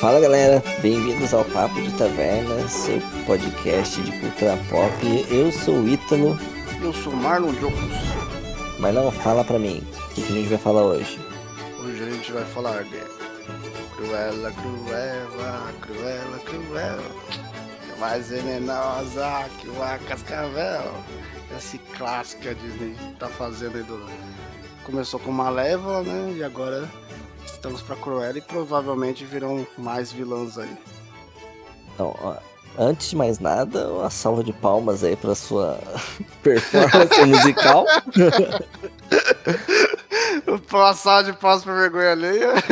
Fala 0.00 0.18
galera, 0.18 0.62
bem-vindos 0.80 1.34
ao 1.34 1.44
Papo 1.44 1.74
de 1.74 1.92
Taverna, 1.98 2.66
seu 2.68 2.98
podcast 3.26 4.00
de 4.00 4.10
cultura 4.18 4.56
pop. 4.70 5.26
Eu 5.28 5.52
sou 5.52 5.74
o 5.74 5.86
Ítalo. 5.86 6.38
Eu 6.82 6.90
sou 6.90 7.12
Marlon 7.12 7.52
Jocos. 7.52 7.78
Mas 8.78 8.94
não, 8.94 9.12
fala 9.12 9.44
pra 9.44 9.58
mim, 9.58 9.86
o 9.92 10.14
que, 10.14 10.22
que 10.22 10.32
a 10.32 10.36
gente 10.36 10.48
vai 10.48 10.56
falar 10.56 10.84
hoje? 10.84 11.20
Hoje 11.84 12.02
a 12.02 12.10
gente 12.12 12.32
vai 12.32 12.46
falar 12.46 12.82
de 12.84 12.98
Cruella, 13.94 14.50
Cruella, 14.52 15.74
Cruella, 15.82 16.38
Cruella. 16.46 17.10
É 17.94 18.00
mais 18.00 18.30
venenosa 18.30 19.50
que 19.60 19.68
uma 19.68 19.98
cascavel. 19.98 20.94
Esse 21.54 21.76
clássico 21.98 22.40
que 22.40 22.48
a 22.48 22.54
Disney 22.54 22.96
tá 23.18 23.28
fazendo 23.28 23.76
aí 23.76 23.82
do... 23.82 24.00
Começou 24.82 25.20
com 25.20 25.30
Malévola, 25.30 26.02
né? 26.02 26.36
E 26.38 26.42
agora 26.42 26.88
estamos 27.52 27.82
pra 27.82 27.96
Cruella 27.96 28.38
e 28.38 28.42
provavelmente 28.42 29.24
virão 29.24 29.66
mais 29.76 30.12
vilãs 30.12 30.56
aí. 30.58 30.70
Então, 31.94 32.14
ó, 32.22 32.36
antes 32.78 33.10
de 33.10 33.16
mais 33.16 33.38
nada, 33.38 33.88
uma 33.92 34.10
salva 34.10 34.42
de 34.44 34.52
palmas 34.52 35.02
aí 35.04 35.16
pra 35.16 35.34
sua 35.34 35.78
performance 36.42 37.24
musical. 37.26 37.84
Passar 40.70 41.22
de 41.24 41.32
passo 41.34 41.64
pra 41.64 41.74
vergonha 41.74 42.12
alheia. 42.12 42.52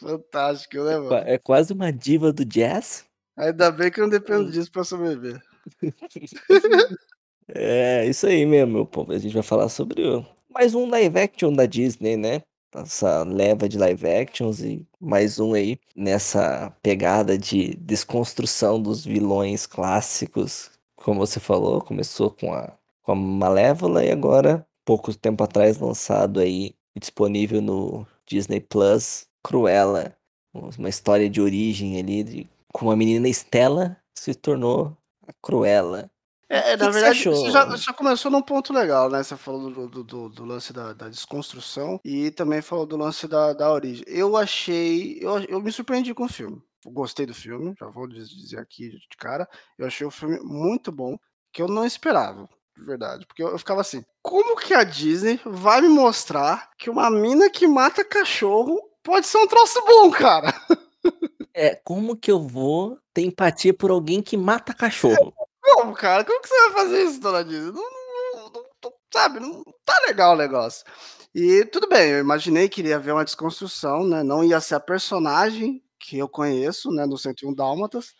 Fantástico, 0.00 0.76
né, 0.78 0.98
mano? 0.98 1.14
É 1.26 1.38
quase 1.38 1.72
uma 1.72 1.92
diva 1.92 2.32
do 2.32 2.44
jazz. 2.44 3.04
Ainda 3.36 3.70
bem 3.70 3.90
que 3.90 4.00
eu 4.00 4.04
não 4.04 4.10
dependo 4.10 4.50
disso 4.50 4.70
pra 4.70 4.84
sobreviver. 4.84 5.40
É, 7.48 8.04
isso 8.06 8.26
aí 8.26 8.46
mesmo, 8.46 8.72
meu 8.72 8.86
povo. 8.86 9.12
A 9.12 9.18
gente 9.18 9.34
vai 9.34 9.42
falar 9.42 9.68
sobre 9.68 10.02
o- 10.06 10.24
mais 10.58 10.74
um 10.74 10.88
live 10.88 11.18
action 11.18 11.52
da 11.52 11.66
Disney, 11.66 12.16
né? 12.16 12.40
Essa 12.74 13.24
leva 13.24 13.68
de 13.68 13.76
live 13.76 14.08
actions 14.08 14.60
e 14.60 14.86
mais 14.98 15.38
um 15.38 15.52
aí 15.52 15.78
nessa 15.94 16.74
pegada 16.82 17.36
de 17.36 17.74
desconstrução 17.74 18.80
dos 18.80 19.04
vilões 19.04 19.66
clássicos. 19.66 20.70
Como 20.96 21.20
você 21.20 21.38
falou, 21.38 21.82
começou 21.82 22.30
com 22.30 22.54
a, 22.54 22.72
com 23.02 23.12
a 23.12 23.14
Malévola 23.14 24.02
e 24.02 24.10
agora, 24.10 24.66
pouco 24.82 25.14
tempo 25.14 25.44
atrás, 25.44 25.78
lançado 25.78 26.40
aí, 26.40 26.74
disponível 26.98 27.60
no 27.60 28.06
Disney 28.26 28.60
Plus, 28.60 29.26
Cruella. 29.44 30.16
Uma 30.54 30.88
história 30.88 31.28
de 31.28 31.38
origem 31.38 31.98
ali, 31.98 32.24
de 32.24 32.48
como 32.72 32.90
a 32.90 32.96
menina 32.96 33.28
Estela 33.28 33.98
se 34.18 34.34
tornou 34.34 34.96
a 35.28 35.34
Cruella. 35.42 36.10
É, 36.48 36.72
é, 36.72 36.76
Que 36.76 36.84
na 36.84 36.86
que 36.86 36.92
você 36.92 37.00
verdade, 37.00 37.18
achou? 37.20 37.34
você 37.36 37.50
já, 37.50 37.76
já 37.76 37.92
começou 37.92 38.30
num 38.30 38.42
ponto 38.42 38.72
legal, 38.72 39.10
né? 39.10 39.22
Você 39.22 39.36
falou 39.36 39.70
do, 39.70 39.88
do, 39.88 40.04
do- 40.04 40.28
do 40.28 40.44
lance 40.44 40.72
da, 40.72 40.92
da 40.92 41.08
desconstrução 41.08 42.00
e 42.04 42.30
também 42.30 42.62
falou 42.62 42.86
do 42.86 42.96
lance 42.96 43.26
da, 43.26 43.52
da 43.52 43.72
origem. 43.72 44.04
Eu 44.06 44.36
achei. 44.36 45.18
Eu, 45.20 45.40
eu 45.44 45.60
me 45.60 45.72
surpreendi 45.72 46.14
com 46.14 46.24
o 46.24 46.28
filme. 46.28 46.62
Eu 46.84 46.92
gostei 46.92 47.26
do 47.26 47.34
filme, 47.34 47.74
já 47.78 47.86
vou 47.88 48.06
diz- 48.06 48.28
dizer 48.30 48.58
aqui 48.60 48.90
de 48.90 49.16
cara. 49.18 49.48
Eu 49.76 49.86
achei 49.88 50.06
o 50.06 50.10
filme 50.10 50.38
muito 50.40 50.92
bom, 50.92 51.18
que 51.52 51.60
eu 51.60 51.66
não 51.66 51.84
esperava, 51.84 52.48
de 52.76 52.84
verdade. 52.84 53.26
Porque 53.26 53.42
eu, 53.42 53.48
eu 53.48 53.58
ficava 53.58 53.80
assim: 53.80 54.04
como 54.22 54.56
que 54.56 54.72
a 54.72 54.84
Disney 54.84 55.40
vai 55.44 55.80
me 55.80 55.88
mostrar 55.88 56.70
que 56.78 56.88
uma 56.88 57.10
mina 57.10 57.50
que 57.50 57.66
mata 57.66 58.04
cachorro 58.04 58.80
pode 59.02 59.26
ser 59.26 59.38
um 59.38 59.48
troço 59.48 59.82
bom, 59.84 60.10
cara? 60.12 60.52
É, 61.58 61.74
como 61.74 62.14
que 62.14 62.30
eu 62.30 62.38
vou 62.46 62.98
ter 63.14 63.22
empatia 63.22 63.72
por 63.72 63.90
alguém 63.90 64.20
que 64.20 64.36
mata 64.36 64.74
cachorro? 64.74 65.32
Como, 65.74 65.92
cara? 65.94 66.24
Como 66.24 66.40
que 66.40 66.48
você 66.48 66.54
vai 66.68 66.72
fazer 66.84 67.02
isso, 67.04 67.20
dona 67.20 67.44
Disney? 67.44 67.72
Não, 67.72 67.82
não- 67.82 68.52
não- 68.52 68.92
sabe, 69.12 69.40
não 69.40 69.62
tá 69.84 69.98
legal 70.06 70.34
o 70.34 70.36
negócio. 70.36 70.84
E 71.34 71.64
tudo 71.66 71.88
bem, 71.88 72.10
eu 72.12 72.18
imaginei 72.20 72.68
que 72.68 72.80
iria 72.80 72.96
haver 72.96 73.12
uma 73.12 73.24
desconstrução, 73.24 74.04
né? 74.06 74.22
Não 74.22 74.44
ia 74.44 74.60
ser 74.60 74.74
a 74.76 74.80
personagem 74.80 75.82
que 75.98 76.18
eu 76.18 76.28
conheço, 76.28 76.90
né, 76.92 77.06
do 77.06 77.18
101 77.18 77.54
Dálmatas, 77.54 78.14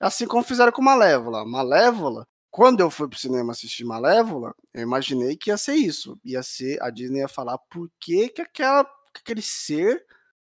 assim 0.00 0.26
como 0.26 0.42
fizeram 0.44 0.72
com 0.72 0.82
Malévola. 0.82 1.44
Malévola, 1.44 2.26
quando 2.50 2.80
eu 2.80 2.90
fui 2.90 3.08
pro 3.08 3.18
cinema 3.18 3.52
assistir 3.52 3.84
Malévola, 3.84 4.54
eu 4.74 4.82
imaginei 4.82 5.36
que 5.36 5.50
ia 5.50 5.56
ser 5.56 5.74
isso. 5.74 6.18
Ia 6.24 6.42
ser, 6.42 6.80
a 6.82 6.90
Disney 6.90 7.20
ia 7.20 7.28
falar 7.28 7.58
por 7.70 7.90
que 8.00 8.28
que 8.28 8.42
aquela, 8.42 8.84
que 8.84 9.20
aquele 9.22 9.42
ser, 9.42 10.04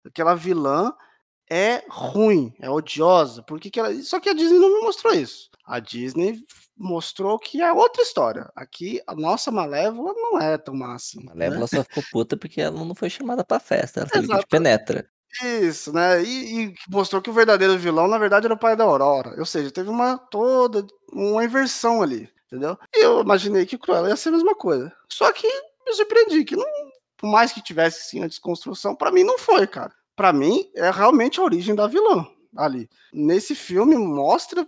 aquela 0.07 0.34
vilã 0.34 0.93
é 1.51 1.84
ruim, 1.89 2.55
é 2.61 2.71
odiosa. 2.71 3.43
Por 3.43 3.61
que 3.61 3.71
que 3.71 3.81
ela... 3.81 3.93
Só 4.03 4.21
que 4.21 4.28
a 4.31 4.34
Disney 4.34 4.59
não 4.59 4.71
me 4.78 4.83
mostrou 4.83 5.15
isso. 5.15 5.51
A 5.65 5.81
Disney 5.81 6.41
mostrou 6.77 7.39
que 7.39 7.63
é 7.63 7.73
outra 7.73 8.03
história. 8.03 8.51
Aqui, 8.55 9.01
a 9.07 9.15
nossa 9.15 9.51
Malévola 9.51 10.13
não 10.15 10.39
é 10.39 10.59
tão 10.59 10.75
má 10.75 10.95
assim. 10.95 11.21
A 11.21 11.35
né? 11.35 11.49
Malévola 11.49 11.67
só 11.67 11.83
ficou 11.83 12.03
puta 12.13 12.37
porque 12.37 12.61
ela 12.61 12.85
não 12.85 12.95
foi 12.95 13.09
chamada 13.09 13.43
pra 13.43 13.59
festa. 13.59 14.01
Ela 14.01 14.11
teve 14.11 14.29
que 14.29 14.47
penetra. 14.47 15.09
Isso, 15.43 15.93
né? 15.93 16.23
E, 16.23 16.67
e 16.67 16.75
mostrou 16.89 17.21
que 17.21 17.31
o 17.31 17.33
verdadeiro 17.33 17.77
vilão, 17.79 18.07
na 18.07 18.19
verdade, 18.19 18.47
era 18.47 18.55
o 18.55 18.59
pai 18.59 18.77
da 18.77 18.85
Aurora. 18.85 19.35
Ou 19.39 19.47
seja, 19.47 19.71
teve 19.71 19.89
uma 19.89 20.19
toda 20.19 20.87
uma 21.13 21.45
inversão 21.45 22.03
ali, 22.03 22.29
entendeu? 22.47 22.79
E 22.95 23.05
eu 23.05 23.21
imaginei 23.21 23.67
que 23.67 23.79
Cruella 23.79 24.09
ia 24.09 24.17
ser 24.17 24.29
a 24.29 24.33
mesma 24.33 24.55
coisa. 24.55 24.93
Só 25.09 25.33
que 25.33 25.49
me 25.87 25.95
surpreendi 25.95 26.45
que 26.45 26.57
não, 26.57 26.67
por 27.17 27.29
mais 27.29 27.53
que 27.53 27.63
tivesse 27.63 28.09
sim 28.09 28.23
a 28.23 28.29
desconstrução, 28.29 28.95
pra 28.95 29.11
mim 29.11 29.25
não 29.25 29.39
foi, 29.39 29.67
cara. 29.67 29.93
Pra 30.15 30.33
mim 30.33 30.71
é 30.77 30.91
realmente 30.91 31.41
a 31.41 31.43
origem 31.43 31.75
da 31.75 31.87
vilã 31.87 32.27
ali. 32.57 32.89
Nesse 33.13 33.55
filme 33.55 33.97
mostra 33.97 34.67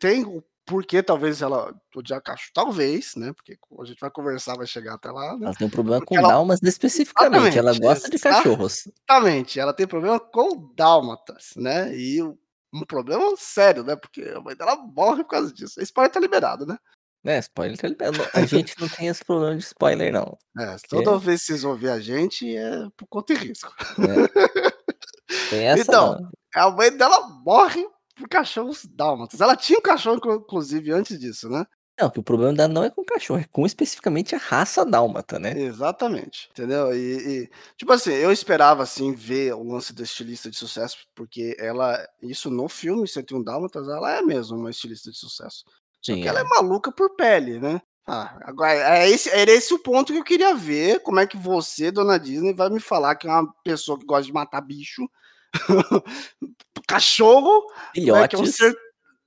tem 0.00 0.24
o 0.24 0.42
porquê 0.64 1.02
talvez 1.02 1.42
ela 1.42 1.74
odiar 1.94 2.22
cachorro, 2.22 2.50
talvez, 2.54 3.14
né? 3.16 3.32
Porque 3.32 3.58
a 3.80 3.84
gente 3.84 3.98
vai 4.00 4.10
conversar, 4.10 4.56
vai 4.56 4.66
chegar 4.66 4.94
até 4.94 5.10
lá, 5.10 5.36
né? 5.36 5.46
Ela 5.46 5.54
tem 5.54 5.66
um 5.66 5.70
problema 5.70 6.00
Porque 6.00 6.14
com 6.14 6.20
ela- 6.20 6.28
Dalmas 6.34 6.60
especificamente. 6.62 7.58
Ela 7.58 7.78
gosta 7.78 8.08
de 8.08 8.18
cachorros. 8.18 8.86
Exatamente, 8.86 9.58
ela 9.58 9.72
tem 9.74 9.86
problema 9.86 10.18
com 10.20 10.72
dálmatas, 10.76 11.50
né? 11.56 11.94
E 11.96 12.22
um 12.22 12.84
problema 12.86 13.34
sério, 13.36 13.82
né? 13.84 13.96
Porque 13.96 14.22
a 14.22 14.40
mãe 14.40 14.56
dela 14.56 14.76
morre 14.76 15.22
por 15.24 15.30
causa 15.30 15.52
disso. 15.52 15.74
Esse 15.80 15.90
spoiler 15.90 16.12
tá 16.12 16.20
liberado, 16.20 16.64
né? 16.64 16.78
É, 17.24 17.38
spoiler 17.38 17.76
tá 17.78 17.86
liberado. 17.88 18.18
A 18.32 18.44
gente 18.46 18.80
não 18.80 18.88
tem 18.88 19.08
esse 19.08 19.24
problema 19.24 19.56
de 19.56 19.62
spoiler, 19.64 20.12
não. 20.12 20.36
É, 20.58 20.76
toda 20.88 21.18
vez 21.18 21.40
que 21.40 21.46
vocês 21.48 21.64
ouvir 21.64 21.90
a 21.90 22.00
gente 22.00 22.56
é 22.56 22.88
por 22.96 23.06
conta 23.08 23.32
e 23.32 23.36
risco. 23.36 23.72
Tem 25.50 25.66
essa 25.68 25.82
Então, 25.82 26.18
não. 26.20 26.30
a 26.54 26.70
mãe 26.70 26.96
dela 26.96 27.20
morre 27.44 27.86
por 28.22 28.28
cachorros 28.28 28.84
dálmatas. 28.86 29.40
Ela 29.40 29.56
tinha 29.56 29.78
um 29.78 29.82
cachorro, 29.82 30.16
inclu- 30.16 30.36
inclusive, 30.36 30.92
antes 30.92 31.18
disso, 31.18 31.48
né? 31.48 31.66
Não, 31.98 32.10
que 32.10 32.20
o 32.20 32.22
problema 32.22 32.52
dela 32.54 32.72
não 32.72 32.84
é 32.84 32.90
com 32.90 33.02
cachorro, 33.04 33.40
é 33.40 33.44
com 33.44 33.64
especificamente 33.66 34.34
a 34.34 34.38
raça 34.38 34.84
dálmata, 34.84 35.38
né? 35.38 35.54
Exatamente, 35.54 36.48
entendeu? 36.50 36.94
E, 36.94 37.42
e, 37.44 37.50
tipo 37.76 37.92
assim, 37.92 38.10
eu 38.12 38.32
esperava 38.32 38.82
assim 38.82 39.12
ver 39.12 39.52
o 39.54 39.62
lance 39.62 39.92
da 39.92 40.02
estilista 40.02 40.48
de 40.50 40.56
sucesso, 40.56 41.06
porque 41.14 41.54
ela, 41.58 41.98
isso 42.22 42.50
no 42.50 42.68
filme 42.70 43.06
101 43.06 43.42
Dálmatas, 43.42 43.86
ela 43.86 44.16
é 44.16 44.22
mesmo 44.22 44.56
uma 44.56 44.70
estilista 44.70 45.10
de 45.10 45.18
sucesso. 45.18 45.64
Só 46.00 46.14
Sim, 46.14 46.22
que 46.22 46.26
ela 46.26 46.40
é 46.40 46.44
é. 46.44 46.44
maluca 46.44 46.90
por 46.90 47.14
pele, 47.16 47.58
né? 47.60 47.82
Ah, 48.06 48.38
agora, 48.44 48.72
é 48.98 49.10
esse, 49.10 49.28
era 49.30 49.50
esse 49.50 49.74
o 49.74 49.78
ponto 49.78 50.12
que 50.12 50.18
eu 50.18 50.24
queria 50.24 50.54
ver. 50.54 51.00
Como 51.00 51.20
é 51.20 51.26
que 51.26 51.36
você, 51.36 51.90
dona 51.90 52.18
Disney, 52.18 52.54
vai 52.54 52.70
me 52.70 52.80
falar 52.80 53.14
que 53.14 53.28
é 53.28 53.30
uma 53.30 53.52
pessoa 53.62 53.98
que 53.98 54.06
gosta 54.06 54.24
de 54.24 54.32
matar 54.32 54.60
bicho, 54.62 55.06
cachorro, 56.88 57.66
né, 57.96 58.28
que 58.28 58.36
é 58.36 58.38
um 58.38 58.44
Filhotes. 58.44 58.56
ser. 58.56 58.76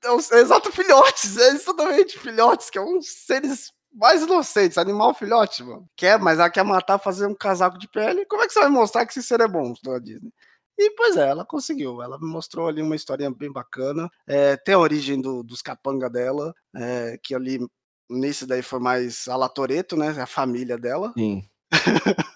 É 0.04 0.12
um, 0.12 0.18
exato, 0.18 0.72
filhotes, 0.72 1.38
é 1.38 1.48
exatamente, 1.50 2.20
filhotes, 2.20 2.70
que 2.70 2.78
é 2.78 2.82
um 2.82 3.02
seres 3.02 3.72
mais 3.92 4.22
inocentes, 4.22 4.78
animal 4.78 5.14
filhote, 5.16 5.64
mano. 5.64 5.90
Quer, 5.96 6.20
mas 6.20 6.38
ela 6.38 6.50
quer 6.50 6.64
matar, 6.64 7.00
fazer 7.00 7.26
um 7.26 7.34
casaco 7.34 7.80
de 7.80 7.88
pele. 7.88 8.26
Como 8.26 8.44
é 8.44 8.48
que 8.48 8.54
você 8.54 8.60
vai 8.60 8.70
mostrar 8.70 9.06
que 9.06 9.18
esse 9.18 9.24
ser 9.28 9.40
é 9.40 9.48
bom, 9.48 9.74
dona 9.82 10.00
Disney? 10.02 10.32
E, 10.78 10.92
pois 10.92 11.16
é, 11.16 11.30
ela 11.30 11.46
conseguiu. 11.46 12.02
Ela 12.02 12.20
me 12.20 12.28
mostrou 12.28 12.68
ali 12.68 12.82
uma 12.82 12.96
historinha 12.96 13.32
bem 13.32 13.50
bacana. 13.52 14.10
É, 14.28 14.58
tem 14.58 14.76
a 14.76 14.80
origem 14.80 15.22
do- 15.22 15.42
dos 15.42 15.62
capanga 15.62 16.10
dela, 16.10 16.54
é, 16.76 17.18
que 17.24 17.34
ali, 17.34 17.66
nesse 18.10 18.46
daí 18.46 18.62
foi 18.62 18.80
mais 18.80 19.28
a 19.30 19.38
La 19.38 19.48
Toretto, 19.48 19.96
né? 19.96 20.10
A 20.22 20.26
família 20.26 20.78
dela. 20.78 21.14
Sim. 21.18 21.48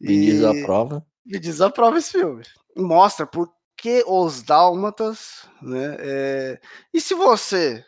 Vin 0.00 0.20
Diesel 0.20 0.52
E 0.54 0.60
aprova. 0.62 1.04
Me 1.24 1.38
desaprova 1.38 1.98
esse 1.98 2.12
filme. 2.12 2.42
Mostra 2.76 3.26
por 3.26 3.52
que 3.76 4.04
os 4.06 4.42
dálmatas, 4.42 5.48
né? 5.62 5.96
é, 5.98 6.60
E 6.92 7.00
se 7.00 7.14
você. 7.14 7.84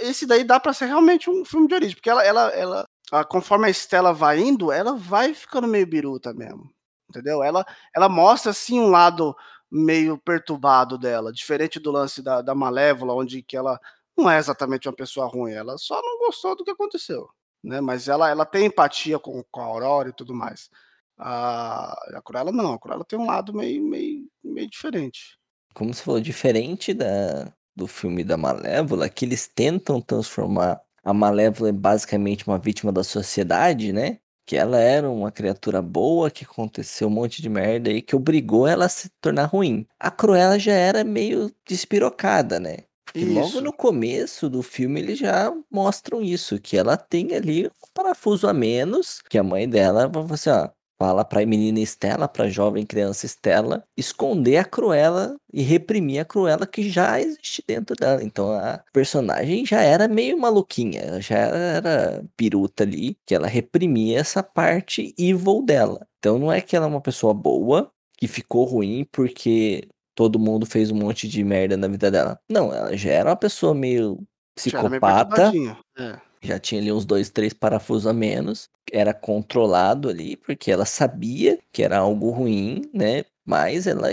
Esse 0.00 0.26
daí 0.26 0.44
dá 0.44 0.60
pra 0.60 0.72
ser 0.72 0.86
realmente 0.86 1.28
um 1.28 1.44
filme 1.44 1.66
de 1.66 1.74
origem, 1.74 1.96
porque 1.96 2.10
ela, 2.10 2.24
ela, 2.24 2.50
ela 2.50 2.86
ah, 3.10 3.24
conforme 3.24 3.66
a 3.66 3.70
Estela 3.70 4.12
vai 4.12 4.38
indo, 4.38 4.70
ela 4.70 4.94
vai 4.94 5.34
ficando 5.34 5.66
meio 5.66 5.86
biruta 5.86 6.32
mesmo. 6.32 6.70
Entendeu? 7.08 7.42
Ela, 7.42 7.64
ela 7.94 8.08
mostra 8.08 8.52
assim 8.52 8.78
um 8.78 8.88
lado 8.88 9.34
meio 9.70 10.18
perturbado 10.18 10.96
dela, 10.98 11.32
diferente 11.32 11.80
do 11.80 11.90
lance 11.90 12.22
da, 12.22 12.42
da 12.42 12.54
Malévola, 12.54 13.14
onde 13.14 13.42
que 13.42 13.56
ela 13.56 13.80
não 14.16 14.30
é 14.30 14.38
exatamente 14.38 14.88
uma 14.88 14.94
pessoa 14.94 15.26
ruim, 15.26 15.52
ela 15.52 15.78
só 15.78 16.00
não 16.02 16.18
gostou 16.18 16.54
do 16.56 16.64
que 16.64 16.70
aconteceu, 16.70 17.28
né? 17.62 17.80
Mas 17.80 18.08
ela, 18.08 18.28
ela 18.28 18.44
tem 18.44 18.66
empatia 18.66 19.18
com, 19.18 19.42
com 19.50 19.60
a 19.60 19.64
Aurora 19.64 20.08
e 20.10 20.12
tudo 20.12 20.34
mais. 20.34 20.68
A, 21.20 21.92
a 22.16 22.22
Cruella 22.22 22.50
não, 22.50 22.72
a 22.72 22.78
Cruella 22.78 23.04
tem 23.04 23.18
um 23.18 23.26
lado 23.26 23.54
meio, 23.54 23.82
meio, 23.82 24.26
meio 24.42 24.68
diferente. 24.68 25.38
Como 25.74 25.92
você 25.92 26.02
falou, 26.02 26.20
diferente 26.20 26.94
da, 26.94 27.52
do 27.76 27.86
filme 27.86 28.24
da 28.24 28.36
Malévola, 28.36 29.08
que 29.08 29.24
eles 29.24 29.46
tentam 29.46 30.00
transformar 30.00 30.80
a 31.04 31.12
Malévola 31.12 31.70
em 31.70 31.74
basicamente 31.74 32.46
uma 32.46 32.58
vítima 32.58 32.90
da 32.90 33.04
sociedade, 33.04 33.92
né? 33.92 34.18
que 34.50 34.56
ela 34.56 34.80
era 34.80 35.08
uma 35.08 35.30
criatura 35.30 35.80
boa, 35.80 36.28
que 36.28 36.44
aconteceu 36.44 37.06
um 37.06 37.10
monte 37.12 37.40
de 37.40 37.48
merda 37.48 37.88
aí 37.88 38.02
que 38.02 38.16
obrigou 38.16 38.66
ela 38.66 38.86
a 38.86 38.88
se 38.88 39.08
tornar 39.20 39.44
ruim. 39.44 39.86
A 39.96 40.10
Cruella 40.10 40.58
já 40.58 40.72
era 40.72 41.04
meio 41.04 41.54
despirocada, 41.64 42.58
né? 42.58 42.78
Que 43.12 43.24
logo 43.24 43.60
no 43.60 43.72
começo 43.72 44.50
do 44.50 44.60
filme 44.60 45.00
eles 45.00 45.20
já 45.20 45.52
mostram 45.70 46.20
isso, 46.20 46.60
que 46.60 46.76
ela 46.76 46.96
tem 46.96 47.32
ali 47.32 47.68
um 47.68 47.88
parafuso 47.94 48.48
a 48.48 48.52
menos, 48.52 49.22
que 49.30 49.38
a 49.38 49.42
mãe 49.44 49.68
dela 49.68 50.10
fala 50.12 50.34
assim, 50.34 50.50
ó, 50.50 50.68
fala 51.00 51.24
pra 51.24 51.46
menina 51.46 51.80
Estela, 51.80 52.28
pra 52.28 52.50
jovem 52.50 52.84
criança 52.84 53.24
Estela, 53.24 53.82
esconder 53.96 54.58
a 54.58 54.64
Cruella 54.64 55.34
e 55.50 55.62
reprimir 55.62 56.20
a 56.20 56.24
Cruella 56.26 56.66
que 56.66 56.90
já 56.90 57.18
existe 57.18 57.64
dentro 57.66 57.96
dela. 57.96 58.22
Então 58.22 58.52
a 58.52 58.84
personagem 58.92 59.64
já 59.64 59.80
era 59.80 60.06
meio 60.06 60.38
maluquinha, 60.38 61.00
ela 61.00 61.20
já 61.20 61.38
era 61.38 62.22
piruta 62.36 62.84
ali, 62.84 63.16
que 63.26 63.34
ela 63.34 63.46
reprimia 63.46 64.18
essa 64.20 64.42
parte 64.42 65.14
evil 65.18 65.62
dela. 65.64 66.06
Então 66.18 66.38
não 66.38 66.52
é 66.52 66.60
que 66.60 66.76
ela 66.76 66.84
é 66.84 66.88
uma 66.88 67.00
pessoa 67.00 67.32
boa, 67.32 67.90
que 68.18 68.28
ficou 68.28 68.64
ruim 68.64 69.06
porque 69.10 69.88
todo 70.14 70.38
mundo 70.38 70.66
fez 70.66 70.90
um 70.90 70.96
monte 70.96 71.26
de 71.26 71.42
merda 71.42 71.78
na 71.78 71.88
vida 71.88 72.10
dela. 72.10 72.38
Não, 72.46 72.74
ela 72.74 72.94
já 72.94 73.10
era 73.10 73.30
uma 73.30 73.36
pessoa 73.36 73.74
meio 73.74 74.00
meio 74.00 74.26
psicopata, 74.54 75.50
perturbadinha. 75.50 75.78
É. 75.98 76.29
já 76.42 76.58
tinha 76.58 76.80
ali 76.80 76.92
uns 76.92 77.04
dois, 77.04 77.30
três 77.30 77.52
parafusos 77.52 78.06
a 78.06 78.12
menos, 78.12 78.68
era 78.92 79.12
controlado 79.14 80.08
ali, 80.08 80.36
porque 80.36 80.70
ela 80.70 80.84
sabia 80.86 81.58
que 81.72 81.82
era 81.82 81.98
algo 81.98 82.30
ruim, 82.30 82.82
né? 82.94 83.24
Mas 83.44 83.86
ela, 83.86 84.08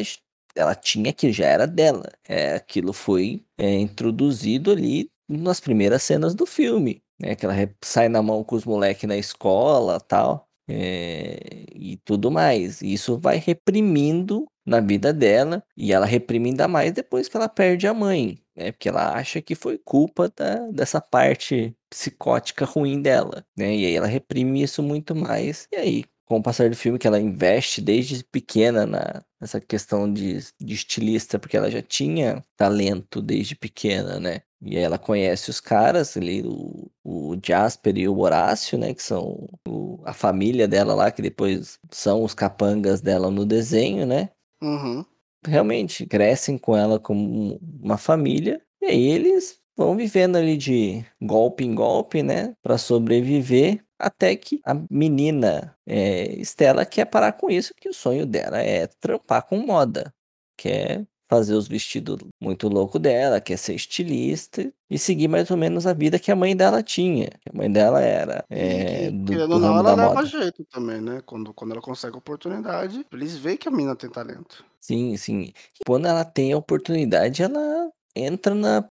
ela 0.56 0.76
tinha 0.76 1.14
que 1.14 1.32
já 1.32 1.46
era 1.48 1.66
dela. 1.68 2.10
É, 2.28 2.56
aquilo 2.56 2.94
foi 2.94 3.44
é, 3.58 3.74
introduzido 3.76 4.72
ali 4.72 5.10
nas 5.28 5.60
primeiras 5.60 6.04
cenas 6.04 6.34
do 6.36 6.46
filme, 6.46 7.02
né? 7.20 7.36
Que 7.36 7.46
ela 7.46 7.56
sai 7.84 8.10
na 8.10 8.22
mão 8.22 8.44
com 8.44 8.56
os 8.56 8.66
moleques 8.66 9.08
na 9.08 9.18
escola 9.18 10.00
tal. 10.00 10.48
é, 10.70 11.66
e 11.74 11.98
tudo 12.04 12.30
mais. 12.32 12.82
Isso 12.82 13.18
vai 13.18 13.38
reprimindo 13.38 14.46
na 14.66 14.80
vida 14.82 15.14
dela, 15.14 15.64
e 15.78 15.94
ela 15.94 16.06
reprime 16.06 16.50
ainda 16.50 16.68
mais 16.68 16.92
depois 16.92 17.28
que 17.30 17.38
ela 17.38 17.48
perde 17.48 17.88
a 17.88 17.94
mãe, 17.94 18.38
né? 18.58 18.72
Porque 18.72 18.90
ela 18.90 19.14
acha 19.16 19.42
que 19.42 19.56
foi 19.56 19.78
culpa 19.78 20.30
da, 20.36 20.56
dessa 20.72 21.00
parte 21.02 21.76
psicótica 21.90 22.66
ruim 22.66 23.02
dela, 23.02 23.46
né? 23.58 23.76
E 23.76 23.86
aí 23.86 23.96
ela 23.96 24.08
reprime 24.08 24.62
isso 24.64 24.84
muito 24.84 25.16
mais. 25.16 25.68
E 25.72 25.76
aí, 25.78 26.06
com 26.26 26.38
o 26.38 26.44
passar 26.44 26.70
do 26.70 26.76
filme, 26.76 27.00
que 27.00 27.08
ela 27.08 27.20
investe 27.20 27.82
desde 27.82 28.24
pequena 28.26 28.86
na, 28.86 29.24
nessa 29.40 29.62
questão 29.62 30.12
de, 30.12 30.40
de 30.60 30.74
estilista, 30.74 31.40
porque 31.40 31.56
ela 31.56 31.72
já 31.72 31.82
tinha 31.82 32.44
talento 32.58 33.22
desde 33.22 33.56
pequena, 33.56 34.20
né? 34.20 34.42
E 34.62 34.76
aí 34.76 34.84
ela 34.84 34.98
conhece 34.98 35.50
os 35.52 35.60
caras 35.60 36.18
ali, 36.18 36.42
o, 36.44 36.90
o 37.04 37.38
Jasper 37.46 37.96
e 37.98 38.08
o 38.10 38.18
Horácio, 38.20 38.78
né? 38.78 38.94
Que 38.94 39.04
são 39.04 39.48
o- 39.68 40.02
a 40.06 40.14
família 40.14 40.68
dela 40.68 40.96
lá, 40.96 41.12
que 41.12 41.22
depois 41.22 41.80
são 41.92 42.24
os 42.24 42.34
capangas 42.34 43.00
dela 43.02 43.30
no 43.32 43.46
desenho, 43.46 44.06
né? 44.06 44.30
Uhum. 44.62 45.06
Realmente 45.46 46.06
crescem 46.06 46.58
com 46.58 46.76
ela 46.76 47.00
como 47.00 47.60
uma 47.82 47.98
família 47.98 48.62
e 48.82 48.86
aí 48.86 49.08
eles 49.08 49.60
vão 49.76 49.96
vivendo 49.96 50.36
ali 50.38 50.58
de 50.58 51.06
golpe 51.22 51.64
em 51.64 51.76
golpe, 51.76 52.24
né, 52.24 52.56
para 52.64 52.78
sobreviver 52.78 53.84
até 54.00 54.36
que 54.36 54.60
a 54.66 54.74
menina 54.90 55.76
é, 55.86 56.34
Estela 56.40 56.86
quer 56.86 57.06
parar 57.06 57.34
com 57.34 57.50
isso, 57.50 57.74
que 57.80 57.90
o 57.90 57.94
sonho 57.94 58.26
dela 58.26 58.60
é 58.62 58.88
trampar 59.00 59.46
com 59.48 59.58
moda, 59.58 60.14
quer 60.58 61.06
fazer 61.30 61.54
os 61.54 61.68
vestidos 61.68 62.18
muito 62.40 62.68
louco 62.68 62.98
dela, 62.98 63.42
quer 63.42 63.58
ser 63.58 63.74
estilista 63.76 64.72
e 64.90 64.98
seguir 64.98 65.28
mais 65.28 65.52
ou 65.52 65.58
menos 65.58 65.86
a 65.86 65.94
vida 65.94 66.20
que 66.20 66.32
a 66.32 66.36
mãe 66.36 66.56
dela 66.56 66.82
tinha. 66.82 67.30
A 67.52 67.58
mãe 67.58 67.72
dela 67.72 68.02
era 68.02 68.46
E 68.50 68.56
é, 68.56 69.12
que, 69.12 69.12
do, 69.12 69.32
querendo 69.32 69.48
do 69.48 69.54
ou 69.56 69.60
não, 69.60 69.78
ela 69.78 69.96
leva 69.96 70.14
moda. 70.14 70.26
jeito 70.26 70.66
também, 70.66 71.02
né? 71.02 71.22
Quando, 71.26 71.54
quando 71.54 71.72
ela 71.72 71.82
consegue 71.82 72.16
a 72.16 72.20
oportunidade, 72.20 73.06
eles 73.12 73.38
veem 73.38 73.58
que 73.58 73.68
a 73.68 73.72
mina 73.72 73.96
tem 73.96 74.10
talento. 74.10 74.64
Sim, 74.80 75.18
sim. 75.18 75.52
Quando 75.86 76.08
ela 76.08 76.24
tem 76.24 76.54
a 76.54 76.58
oportunidade, 76.58 77.44
ela 77.44 77.90
entra 78.16 78.56
na 78.56 78.88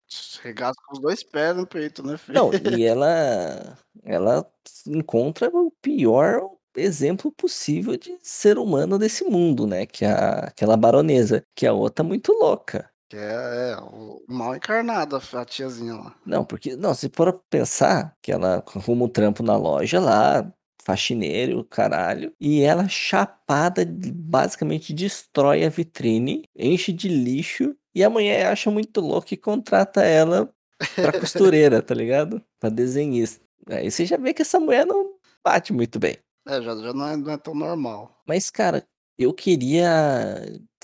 Regaça 0.41 0.75
com 0.85 0.95
os 0.95 1.01
dois 1.01 1.23
pés 1.23 1.55
no 1.55 1.65
peito, 1.65 2.03
né, 2.05 2.17
filho? 2.17 2.37
Não, 2.37 2.51
e 2.53 2.83
ela 2.83 3.77
ela 4.03 4.45
encontra 4.87 5.49
o 5.49 5.71
pior 5.81 6.49
exemplo 6.75 7.31
possível 7.31 7.97
de 7.97 8.17
ser 8.21 8.57
humano 8.57 8.97
desse 8.97 9.23
mundo, 9.23 9.67
né, 9.67 9.85
que 9.85 10.05
é 10.05 10.11
a 10.11 10.31
aquela 10.47 10.77
baronesa, 10.77 11.43
que 11.55 11.65
é 11.65 11.69
a 11.69 11.73
outra 11.73 12.03
muito 12.03 12.31
louca. 12.33 12.89
Que 13.09 13.17
é, 13.17 13.71
é, 13.71 13.77
o 13.77 14.23
mal 14.27 14.55
encarnado, 14.55 15.21
a 15.33 15.45
tiazinha 15.45 15.95
lá. 15.95 16.15
Não, 16.25 16.45
porque 16.45 16.75
não, 16.77 16.93
se 16.93 17.11
for 17.13 17.41
pensar 17.49 18.15
que 18.21 18.31
ela 18.31 18.63
arruma 18.73 19.05
um 19.05 19.09
trampo 19.09 19.43
na 19.43 19.57
loja 19.57 19.99
lá, 19.99 20.49
faxineiro, 20.83 21.63
caralho, 21.65 22.33
e 22.39 22.61
ela 22.61 22.87
chapada 22.87 23.85
basicamente 23.85 24.93
destrói 24.93 25.63
a 25.65 25.69
vitrine, 25.69 26.43
enche 26.55 26.91
de 26.91 27.09
lixo, 27.09 27.75
e 27.93 28.03
a 28.03 28.09
mulher 28.09 28.47
acha 28.47 28.71
muito 28.71 29.01
louco 29.01 29.33
e 29.33 29.37
contrata 29.37 30.03
ela 30.03 30.49
pra 30.95 31.11
costureira, 31.19 31.81
tá 31.81 31.93
ligado? 31.93 32.41
Pra 32.59 32.69
desenhista. 32.69 33.43
Aí 33.67 33.91
você 33.91 34.05
já 34.05 34.17
vê 34.17 34.33
que 34.33 34.41
essa 34.41 34.59
mulher 34.59 34.85
não 34.85 35.15
bate 35.43 35.73
muito 35.73 35.99
bem. 35.99 36.17
É, 36.47 36.61
já, 36.61 36.75
já 36.75 36.93
não, 36.93 37.07
é, 37.07 37.17
não 37.17 37.31
é 37.31 37.37
tão 37.37 37.53
normal. 37.53 38.21
Mas, 38.27 38.49
cara, 38.49 38.85
eu 39.17 39.33
queria 39.33 39.89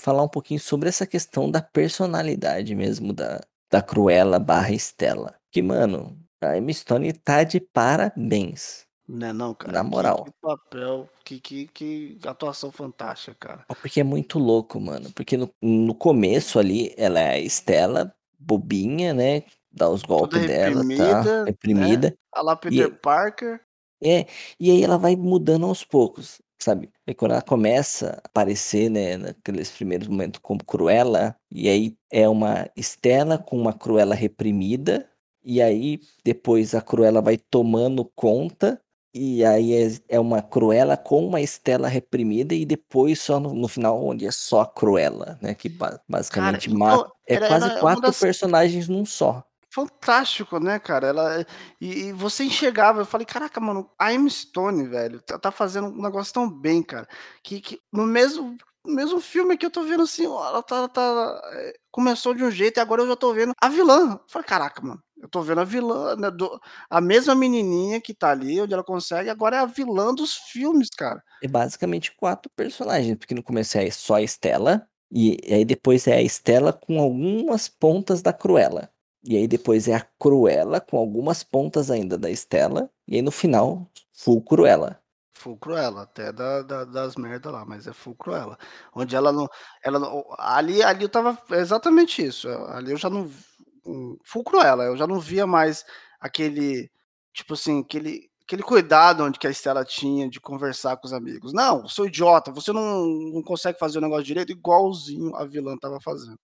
falar 0.00 0.22
um 0.22 0.28
pouquinho 0.28 0.60
sobre 0.60 0.88
essa 0.88 1.06
questão 1.06 1.50
da 1.50 1.60
personalidade 1.60 2.74
mesmo 2.74 3.12
da, 3.12 3.40
da 3.70 3.82
Cruella 3.82 4.38
barra 4.38 4.72
Estela. 4.72 5.34
Que, 5.50 5.62
mano, 5.62 6.16
a 6.40 6.56
Emma 6.56 6.72
Stone 6.72 7.12
tá 7.12 7.42
de 7.42 7.60
parabéns. 7.60 8.86
Né 9.08 9.32
não, 9.32 9.54
cara? 9.54 9.72
Na 9.72 9.82
Que- 9.82 9.90
moral. 9.90 10.24
Que, 10.24 10.32
papel, 10.40 11.08
que, 11.24 11.40
que, 11.40 11.66
que 11.68 12.18
atuação 12.26 12.70
fantástica, 12.70 13.34
cara. 13.40 13.64
Porque 13.80 14.00
é 14.00 14.04
muito 14.04 14.38
louco, 14.38 14.78
mano. 14.78 15.10
Porque 15.14 15.36
no, 15.36 15.50
no 15.62 15.94
começo 15.94 16.58
ali, 16.58 16.94
ela 16.96 17.18
é 17.18 17.30
a 17.30 17.38
Estela, 17.38 18.14
bobinha, 18.38 19.14
né? 19.14 19.44
Dá 19.72 19.88
os 19.88 20.02
golpes 20.02 20.46
dela, 20.46 20.82
reprimida, 20.82 21.04
tá? 21.06 21.22
né? 21.22 21.44
Reprimida. 21.46 22.14
A 22.34 22.42
lá 22.42 22.56
Peter 22.56 23.00
Parker. 23.00 23.60
É, 24.02 24.26
e 24.60 24.70
aí 24.70 24.82
ela 24.82 24.96
vai 24.96 25.16
mudando 25.16 25.66
aos 25.66 25.82
poucos, 25.84 26.40
sabe? 26.58 26.90
E 27.06 27.14
quando 27.14 27.32
ela 27.32 27.42
começa 27.42 28.10
a 28.10 28.28
aparecer, 28.28 28.88
né, 28.90 29.16
naqueles 29.16 29.70
primeiros 29.70 30.08
momentos 30.08 30.40
como 30.42 30.64
Cruella, 30.64 31.36
e 31.50 31.68
aí 31.68 31.96
é 32.10 32.28
uma 32.28 32.68
Estela 32.76 33.38
com 33.38 33.56
uma 33.58 33.72
Cruella 33.72 34.14
reprimida, 34.14 35.08
e 35.42 35.60
aí 35.62 36.00
depois 36.24 36.74
a 36.74 36.80
Cruella 36.82 37.20
vai 37.20 37.36
tomando 37.38 38.04
conta, 38.14 38.80
e 39.14 39.44
aí 39.44 39.72
é, 39.72 39.88
é 40.10 40.20
uma 40.20 40.42
Cruella 40.42 40.96
com 40.96 41.26
uma 41.26 41.40
Estela 41.40 41.88
reprimida, 41.88 42.54
e 42.54 42.64
depois 42.64 43.20
só 43.20 43.40
no, 43.40 43.52
no 43.54 43.66
final, 43.66 44.04
onde 44.04 44.26
é 44.26 44.30
só 44.30 44.60
a 44.60 44.66
Cruella, 44.66 45.38
né? 45.42 45.54
Que 45.54 45.68
ba- 45.68 46.00
basicamente 46.08 46.66
então, 46.66 46.78
mata. 46.78 47.12
É 47.26 47.36
quase 47.36 47.80
quatro 47.80 48.02
das- 48.02 48.20
personagens 48.20 48.88
num 48.88 49.04
só. 49.04 49.42
Fantástico, 49.70 50.58
né, 50.58 50.78
cara? 50.78 51.08
Ela 51.08 51.46
e, 51.80 52.08
e 52.08 52.12
você 52.12 52.44
enxergava, 52.44 53.00
eu 53.00 53.06
falei, 53.06 53.26
caraca, 53.26 53.60
mano, 53.60 53.90
a 53.98 54.08
Stone, 54.28 54.86
velho, 54.88 55.20
tá, 55.22 55.38
tá 55.38 55.50
fazendo 55.50 55.88
um 55.88 56.02
negócio 56.02 56.32
tão 56.32 56.50
bem, 56.50 56.82
cara, 56.82 57.06
que, 57.42 57.60
que 57.60 57.80
no 57.92 58.06
mesmo 58.06 58.56
mesmo 58.86 59.20
filme 59.20 59.56
que 59.56 59.66
eu 59.66 59.70
tô 59.70 59.82
vendo 59.84 60.02
assim, 60.04 60.24
ela 60.24 60.62
tá, 60.62 60.76
ela 60.76 60.88
tá 60.88 61.40
é, 61.52 61.74
começou 61.90 62.34
de 62.34 62.42
um 62.42 62.50
jeito 62.50 62.78
e 62.78 62.80
agora 62.80 63.02
eu 63.02 63.08
já 63.08 63.16
tô 63.16 63.34
vendo 63.34 63.52
a 63.60 63.68
vilã. 63.68 64.12
Eu 64.12 64.20
falei, 64.28 64.46
caraca, 64.48 64.80
mano, 64.80 65.02
eu 65.20 65.28
tô 65.28 65.42
vendo 65.42 65.60
a 65.60 65.64
vilã, 65.64 66.16
né, 66.16 66.30
do- 66.30 66.58
a 66.88 67.00
mesma 67.00 67.34
menininha 67.34 68.00
que 68.00 68.14
tá 68.14 68.30
ali, 68.30 68.60
onde 68.60 68.72
ela 68.72 68.84
consegue, 68.84 69.28
agora 69.28 69.56
é 69.56 69.60
a 69.60 69.66
vilã 69.66 70.14
dos 70.14 70.34
filmes, 70.34 70.88
cara. 70.96 71.22
É 71.42 71.48
basicamente 71.48 72.14
quatro 72.16 72.50
personagens, 72.56 73.16
porque 73.16 73.34
no 73.34 73.42
começo 73.42 73.76
é 73.78 73.90
só 73.90 74.14
a 74.14 74.22
Estela, 74.22 74.88
e 75.10 75.36
aí 75.50 75.64
depois 75.64 76.06
é 76.06 76.14
a 76.14 76.22
Estela 76.22 76.72
com 76.72 77.00
algumas 77.00 77.68
pontas 77.68 78.22
da 78.22 78.32
Cruella. 78.32 78.90
E 79.24 79.36
aí 79.36 79.46
depois 79.48 79.88
é 79.88 79.94
a 79.94 80.00
Cruella 80.18 80.80
com 80.80 80.96
algumas 80.96 81.42
pontas 81.42 81.90
ainda 81.90 82.16
da 82.16 82.30
Estela, 82.30 82.90
e 83.06 83.16
aí 83.16 83.22
no 83.22 83.30
final, 83.30 83.86
full 84.12 84.42
Cruella. 84.42 85.00
Full 85.34 85.56
Cruella, 85.58 86.02
até 86.02 86.32
da, 86.32 86.62
da- 86.62 86.84
das 86.84 87.14
merdas 87.16 87.52
lá, 87.52 87.64
mas 87.64 87.86
é 87.86 87.92
Full 87.92 88.16
Cruella. 88.16 88.58
Onde 88.92 89.14
ela 89.14 89.32
não. 89.32 89.48
Ela 89.84 89.98
não 89.98 90.24
ali, 90.36 90.82
ali 90.82 91.04
eu 91.04 91.08
tava. 91.08 91.40
exatamente 91.52 92.24
isso. 92.24 92.48
Ali 92.48 92.90
eu 92.92 92.96
já 92.96 93.08
não. 93.08 93.26
vi- 93.26 93.44
um, 93.86 94.16
Full 94.24 94.42
Cruella, 94.44 94.84
eu 94.84 94.96
já 94.96 95.06
não 95.06 95.20
via 95.20 95.46
mais 95.46 95.84
aquele. 96.20 96.90
Tipo 97.32 97.54
assim, 97.54 97.80
aquele, 97.82 98.28
aquele 98.42 98.62
cuidado 98.64 99.22
onde 99.22 99.38
que 99.38 99.46
a 99.46 99.50
Estela 99.50 99.84
tinha 99.84 100.28
de 100.28 100.40
conversar 100.40 100.96
com 100.96 101.06
os 101.06 101.12
amigos. 101.12 101.52
Não, 101.52 101.86
sou 101.88 102.06
idiota, 102.06 102.50
você 102.50 102.72
não, 102.72 103.06
não 103.06 103.42
consegue 103.42 103.78
fazer 103.78 103.98
o 103.98 104.00
negócio 104.02 104.24
direito, 104.24 104.50
igualzinho 104.52 105.36
a 105.36 105.44
vilã 105.44 105.76
tava 105.78 106.00
fazendo. 106.00 106.38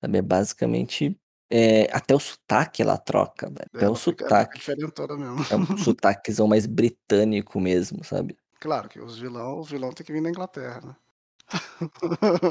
Sabe? 0.00 0.18
É 0.18 0.22
basicamente. 0.22 1.19
É, 1.50 1.88
até 1.92 2.14
o 2.14 2.20
sotaque 2.20 2.82
ela 2.82 2.98
troca, 2.98 3.48
velho. 3.50 3.70
Até 3.74 3.86
Ela 3.86 3.90
o 3.90 3.96
sotaque. 3.96 4.60
diferentona 4.60 5.16
mesmo. 5.16 5.38
É 5.48 5.56
um 5.56 5.66
sotaquezão 5.76 6.48
mais 6.48 6.66
britânico 6.66 7.60
mesmo, 7.60 8.04
sabe? 8.04 8.38
Claro 8.64 8.88
que 8.88 9.00
os 9.00 9.18
vilão, 9.18 9.58
o 9.58 9.64
vilão 9.64 9.92
tem 9.92 10.04
que 10.06 10.12
vir 10.12 10.22
da 10.22 10.30
Inglaterra, 10.30 10.80
né? 10.82 10.96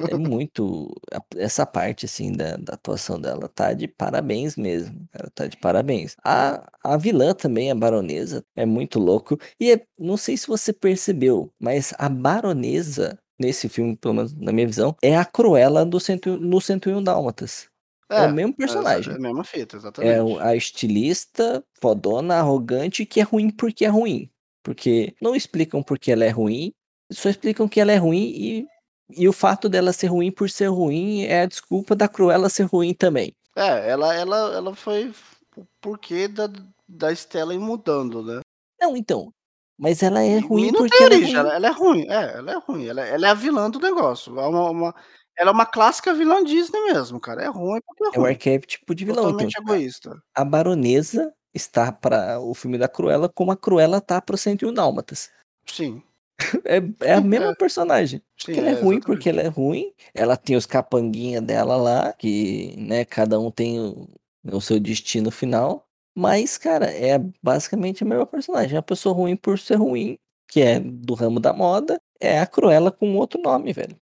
É 0.07 0.15
muito 0.17 0.91
essa 1.35 1.65
parte, 1.65 2.05
assim, 2.05 2.31
da 2.31 2.57
da 2.57 2.73
atuação 2.73 3.19
dela 3.19 3.47
tá 3.49 3.73
de 3.73 3.87
parabéns 3.87 4.55
mesmo, 4.55 5.07
ela 5.13 5.29
tá 5.35 5.45
de 5.47 5.57
parabéns. 5.57 6.15
A 6.23 6.67
a 6.83 6.97
vilã 6.97 7.33
também, 7.33 7.69
a 7.71 7.75
baronesa, 7.75 8.43
é 8.55 8.65
muito 8.65 8.99
louco, 8.99 9.37
e 9.59 9.71
é 9.73 9.85
não 9.99 10.17
sei 10.17 10.37
se 10.37 10.47
você 10.47 10.73
percebeu, 10.73 11.51
mas 11.59 11.93
a 11.99 12.09
baronesa, 12.09 13.19
nesse 13.39 13.69
filme, 13.69 13.95
pelo 13.97 14.13
menos 14.15 14.33
na 14.35 14.51
minha 14.51 14.65
visão, 14.67 14.95
é 15.03 15.15
a 15.17 15.25
Cruella 15.25 15.85
do 15.85 15.99
cento 15.99 16.37
no 16.37 16.59
101 16.61 17.03
Dálmatas. 17.03 17.68
É 18.15 18.21
o 18.23 18.27
É, 18.27 18.29
mesmo 18.29 18.53
exa 18.67 19.11
é 19.11 19.15
a 19.15 19.19
personagem. 19.19 19.19
mesma 19.19 19.43
fita, 19.43 19.77
É 19.99 20.17
exatamente. 20.17 20.31
a 20.41 20.55
estilista, 20.55 21.63
fodona, 21.81 22.35
arrogante, 22.37 23.05
que 23.05 23.19
é 23.19 23.23
ruim 23.23 23.49
porque 23.51 23.85
é 23.85 23.89
ruim. 23.89 24.29
Porque 24.63 25.15
não 25.21 25.35
explicam 25.35 25.83
porque 25.83 26.11
ela 26.11 26.25
é 26.25 26.29
ruim, 26.29 26.71
só 27.11 27.29
explicam 27.29 27.67
que 27.69 27.79
ela 27.81 27.91
é 27.91 27.97
ruim 27.97 28.19
e 28.35 28.67
e 29.11 29.27
o 29.27 29.33
fato 29.33 29.69
dela 29.69 29.91
ser 29.93 30.07
ruim 30.07 30.31
por 30.31 30.49
ser 30.51 30.67
ruim 30.67 31.23
é 31.23 31.41
a 31.41 31.45
desculpa 31.47 31.95
da 31.95 32.07
Cruella 32.07 32.49
ser 32.49 32.63
ruim 32.65 32.93
também. 32.93 33.33
É, 33.55 33.89
ela 33.91 34.13
ela 34.15 34.37
ela 34.55 34.75
foi 34.75 35.09
o 35.55 35.65
porquê 35.81 36.27
da 36.27 36.47
da 36.87 37.11
Stella 37.15 37.53
ir 37.53 37.59
mudando, 37.59 38.23
né. 38.23 38.41
Não, 38.79 38.95
então, 38.97 39.33
mas 39.77 40.03
ela 40.03 40.21
é 40.21 40.39
ruim 40.39 40.67
e 40.67 40.71
não 40.71 40.83
porque 40.83 40.97
tem 40.97 41.05
ela 41.05 41.15
é 41.15 41.17
ruim. 41.17 41.33
ela 41.33 41.53
ela 41.55 41.67
é 41.67 41.71
ruim, 41.71 42.05
é, 42.09 42.37
ela 42.37 42.51
é 42.53 42.57
ruim, 42.57 42.87
ela 42.87 43.01
ela 43.05 43.27
é 43.27 43.29
a 43.31 43.33
vilã 43.33 43.69
do 43.69 43.79
negócio, 43.79 44.37
é 44.39 44.47
uma 44.47 44.69
uma 44.71 44.95
ela 45.39 45.51
é 45.51 45.53
uma 45.53 45.65
clássica 45.65 46.13
vilã 46.13 46.43
Disney 46.43 46.81
mesmo, 46.93 47.19
cara, 47.19 47.43
é 47.43 47.47
ruim 47.47 47.81
porque 47.85 48.03
é 48.05 48.09
É 48.11 48.19
o 48.19 48.25
ruim, 48.25 48.25
arquétipo 48.25 48.95
de 48.95 49.05
vilão, 49.05 49.29
então 49.29 49.47
totalmente 49.47 49.57
a 49.57 49.61
egoísta. 49.61 50.21
a 50.35 50.45
baronesa 50.45 51.33
está 51.53 51.91
pra 51.91 52.39
o 52.41 52.53
filme 52.55 52.77
da 52.77 52.87
Cruella, 52.89 53.29
como 53.29 53.51
a 53.51 53.57
Cruella 53.57 54.01
tá 54.01 54.21
para 54.21 54.35
o 54.35 54.37
101 54.39 54.73
Dálmatas. 54.73 55.31
Sim. 55.65 56.03
É 56.65 56.77
é 57.11 57.13
a 57.13 57.21
Sim, 57.21 57.23
mesma 57.23 57.53
é. 57.53 57.55
personagem, 57.55 58.21
Sim, 58.37 58.51
porque 58.51 58.59
ela 58.59 58.69
é 58.69 58.71
é, 58.71 58.73
ruim, 58.73 59.01
porque 59.01 59.29
exatamente. 59.29 59.29
ela 59.29 59.41
é 59.41 59.47
ruim, 59.47 59.93
ela 60.13 60.37
tem 60.37 60.55
os 60.55 60.65
capanguinha 60.65 61.41
dela 61.41 61.75
lá, 61.75 62.13
que, 62.13 62.75
né, 62.77 63.05
cada 63.05 63.39
um 63.39 63.51
tem 63.51 63.79
o 63.79 64.07
o 64.51 64.61
seu 64.61 64.79
destino 64.79 65.29
final, 65.31 65.85
mas 66.15 66.57
cara, 66.57 66.85
é 66.91 67.19
basicamente 67.43 68.03
a 68.03 68.07
mesma 68.07 68.25
personagem, 68.25 68.71
é 68.75 68.77
uma 68.77 68.81
pessoa 68.83 69.13
ruim 69.13 69.35
por 69.35 69.59
ser 69.59 69.75
ruim, 69.75 70.17
que 70.47 70.61
é 70.61 70.79
do 70.79 71.13
ramo 71.13 71.39
da 71.41 71.51
moda, 71.53 71.99
é 72.21 72.39
a 72.39 72.47
Cruella 72.47 72.89
com 72.91 73.15
outro 73.17 73.41
nome, 73.41 73.73
velho. 73.73 73.99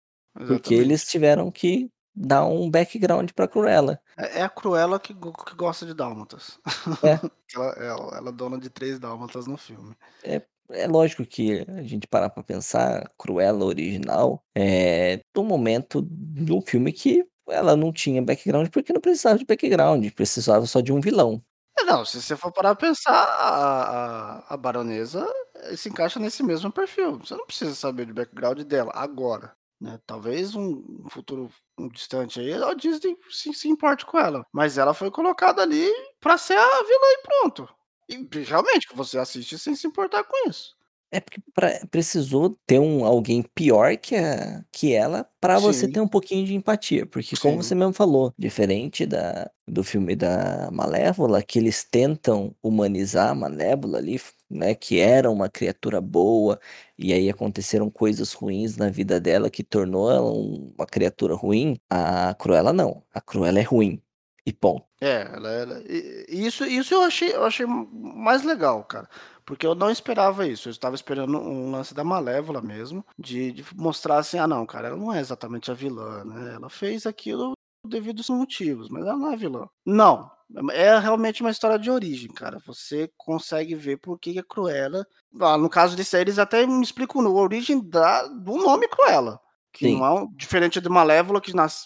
Porque 0.47 0.73
eles 0.73 1.03
Exatamente. 1.03 1.05
tiveram 1.05 1.51
que 1.51 1.89
dar 2.15 2.45
um 2.45 2.69
background 2.69 3.31
pra 3.35 3.47
Cruella. 3.47 4.01
É 4.17 4.39
é 4.39 4.43
a 4.43 4.49
Cruella 4.49 4.99
que 4.99 5.13
que 5.13 5.55
gosta 5.55 5.85
de 5.85 5.93
dálmatas. 5.93 6.59
É. 7.03 7.21
Ela 7.53 7.65
ela 7.77 8.17
ela 8.17 8.29
é 8.29 8.31
dona 8.31 8.57
de 8.59 8.69
3 8.69 8.97
dálmatas 8.99 9.45
no 9.47 9.57
filme. 9.57 9.95
É 10.23 10.41
é 10.73 10.87
lógico 10.87 11.25
que 11.25 11.65
a 11.67 11.83
gente 11.83 12.07
parar 12.07 12.29
pra 12.29 12.41
pensar, 12.43 13.05
Cruella 13.17 13.65
original, 13.65 14.41
eh, 14.55 15.19
do 15.35 15.43
momento 15.43 16.01
do 16.01 16.61
filme 16.61 16.93
que 16.93 17.25
ela 17.49 17.75
não 17.75 17.91
tinha 17.91 18.21
background, 18.21 18.69
porque 18.69 18.93
não 18.93 19.01
precisava 19.01 19.37
de 19.37 19.43
background, 19.45 20.09
precisava 20.13 20.65
só 20.65 20.79
de 20.79 20.93
um 20.93 21.01
vilão. 21.01 21.43
É, 21.79 21.83
não, 21.83 22.03
se 22.05 22.21
você 22.21 22.35
for 22.35 22.51
parar 22.51 22.75
pra 22.75 22.87
pensar, 22.89 23.13
a 23.13 24.39
a 24.49 24.53
a 24.53 24.57
baronesa, 24.57 25.25
eh, 25.55 25.75
se 25.77 25.89
encaixa 25.89 26.19
nesse 26.19 26.43
mesmo 26.43 26.71
perfil, 26.71 27.17
você 27.19 27.33
não 27.35 27.45
precisa 27.45 27.73
saber 27.75 28.05
do 28.05 28.13
background 28.13 28.59
dela 28.63 28.91
agora, 28.93 29.55
né, 29.81 29.99
talvez 30.05 30.55
um 30.55 31.09
futuro 31.09 31.49
um 31.79 31.89
distante 31.89 32.39
aí, 32.39 32.53
a 32.53 32.73
Disney 32.75 33.17
se 33.31 33.53
se 33.53 33.67
importe 33.69 34.05
com 34.05 34.19
ela, 34.19 34.45
mas 34.53 34.77
ela 34.77 34.93
foi 34.93 35.11
colocada 35.11 35.61
ali 35.63 35.91
pra 36.21 36.37
ser 36.37 36.57
a 36.57 36.83
vilã 36.83 37.07
e 37.19 37.23
pronto. 37.23 37.69
E 38.09 38.17
realmente, 38.43 38.87
você 38.95 39.17
assiste 39.19 39.57
sem 39.59 39.75
se 39.75 39.87
importar 39.87 40.23
com 40.25 40.49
isso. 40.49 40.75
É 41.13 41.19
porque 41.19 41.41
pra 41.53 41.85
precisou 41.91 42.57
ter 42.65 42.79
um 42.79 43.03
alguém 43.03 43.43
pior 43.53 43.97
que 43.97 44.15
a 44.15 44.63
que 44.71 44.93
ela, 44.93 45.27
pra 45.41 45.59
você 45.59 45.85
ter 45.85 45.99
um 45.99 46.07
pouquinho 46.07 46.45
de 46.45 46.55
empatia, 46.55 47.05
porque 47.05 47.35
como 47.35 47.57
Sim. 47.57 47.61
você 47.61 47.75
mesmo 47.75 47.91
falou, 47.93 48.33
diferente 48.37 49.05
da 49.05 49.51
do 49.67 49.83
filme 49.83 50.15
da 50.15 50.69
Malévola, 50.71 51.43
que 51.43 51.59
eles 51.59 51.83
tentam 51.83 52.55
humanizar 52.63 53.29
a 53.31 53.35
Malévola 53.35 53.97
ali, 53.97 54.17
né, 54.51 54.75
que 54.75 54.99
era 54.99 55.29
uma 55.31 55.49
criatura 55.49 56.01
boa, 56.01 56.59
e 56.97 57.13
aí 57.13 57.29
aconteceram 57.29 57.89
coisas 57.89 58.33
ruins 58.33 58.77
na 58.77 58.89
vida 58.89 59.19
dela 59.19 59.49
que 59.49 59.63
tornou 59.63 60.11
ela 60.11 60.31
uma 60.31 60.85
criatura 60.85 61.35
ruim, 61.35 61.77
a 61.89 62.33
Cruella 62.35 62.73
não, 62.73 63.03
a 63.13 63.21
Cruella 63.21 63.59
é 63.59 63.63
ruim, 63.63 64.01
e 64.45 64.53
ponto. 64.53 64.85
É, 65.01 65.23
ela 65.33 65.49
ela 65.51 65.83
isso 66.29 66.63
isso 66.65 66.93
eu 66.93 67.01
achei 67.03 67.33
eu 67.33 67.43
achei 67.45 67.65
mais 67.65 68.43
legal, 68.43 68.83
cara, 68.83 69.09
porque 69.45 69.65
eu 69.65 69.73
não 69.75 69.89
esperava 69.89 70.47
isso, 70.47 70.69
eu 70.69 70.71
estava 70.71 70.95
esperando 70.95 71.37
um 71.39 71.71
lance 71.71 71.93
da 71.93 72.03
Malévola 72.03 72.61
mesmo, 72.61 73.03
de 73.17 73.51
de 73.51 73.65
mostrar 73.75 74.17
assim: 74.19 74.37
"Ah 74.37 74.47
não, 74.47 74.65
cara, 74.65 74.89
ela 74.89 74.97
não 74.97 75.13
é 75.13 75.19
exatamente 75.19 75.71
a 75.71 75.73
vilã, 75.73 76.23
né, 76.25 76.53
ela 76.55 76.69
fez 76.69 77.05
aquilo 77.05 77.53
devidos 77.87 78.29
motivos, 78.29 78.89
mas 78.89 79.03
ela 79.05 79.17
não 79.17 79.31
é 79.33 79.37
vilã". 79.37 79.67
Não, 79.85 80.29
é 80.73 80.97
realmente 80.99 81.41
uma 81.41 81.51
história 81.51 81.79
de 81.79 81.89
origem, 81.91 82.31
cara, 82.33 82.59
você 82.65 83.09
consegue 83.17 83.75
ver 83.75 83.97
por 83.97 84.19
que 84.19 84.33
que 84.33 84.39
a 84.39 84.43
Cruella 84.43 85.05
ah, 85.41 85.57
no 85.57 85.69
caso 85.69 85.95
aí 85.95 86.21
eles 86.21 86.39
até 86.39 86.65
me 86.65 86.81
explicam 86.83 87.25
a 87.25 87.29
origem 87.29 87.81
da 87.87 88.27
do 88.27 88.57
nome 88.57 88.87
Cruella, 88.89 89.39
que 89.73 89.85
Sim. 89.87 89.99
não 89.99 90.17
é 90.23 90.27
diferente 90.35 90.81
de 90.81 90.89
Malévola 90.89 91.39
que 91.41 91.53
nas 91.55 91.85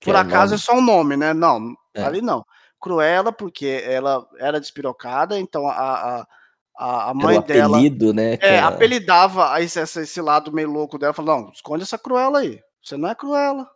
Que 0.00 0.10
por 0.10 0.14
é 0.14 0.18
o 0.18 0.20
acaso 0.22 0.54
é 0.54 0.56
nome. 0.56 0.62
só 0.64 0.72
um 0.74 0.80
nome, 0.82 1.16
né, 1.16 1.34
não, 1.34 1.74
É. 1.94 2.02
ali 2.04 2.20
não. 2.22 2.44
Cruella, 2.80 3.32
porque 3.32 3.82
ela 3.84 4.24
era 4.38 4.60
despirocada, 4.60 5.38
então 5.38 5.68
a 5.68 6.26
a 6.78 7.10
a 7.10 7.14
mãe 7.14 7.40
dela 7.42 7.76
apelido, 7.78 8.12
né, 8.14 8.36
que 8.36 8.46
é, 8.46 8.56
ela 8.56 8.68
apelidava 8.68 9.52
a 9.52 9.60
esse 9.60 9.80
esse 9.80 10.20
lado 10.20 10.52
meio 10.52 10.70
louco 10.70 10.96
dela, 10.98 11.12
falou: 11.12 11.42
"Não, 11.42 11.50
esconde 11.50 11.82
essa 11.82 11.98
Cruella 11.98 12.38
aí, 12.40 12.60
você 12.82 12.96
não 12.96 13.08
é 13.08 13.14
Cruella, 13.16 13.68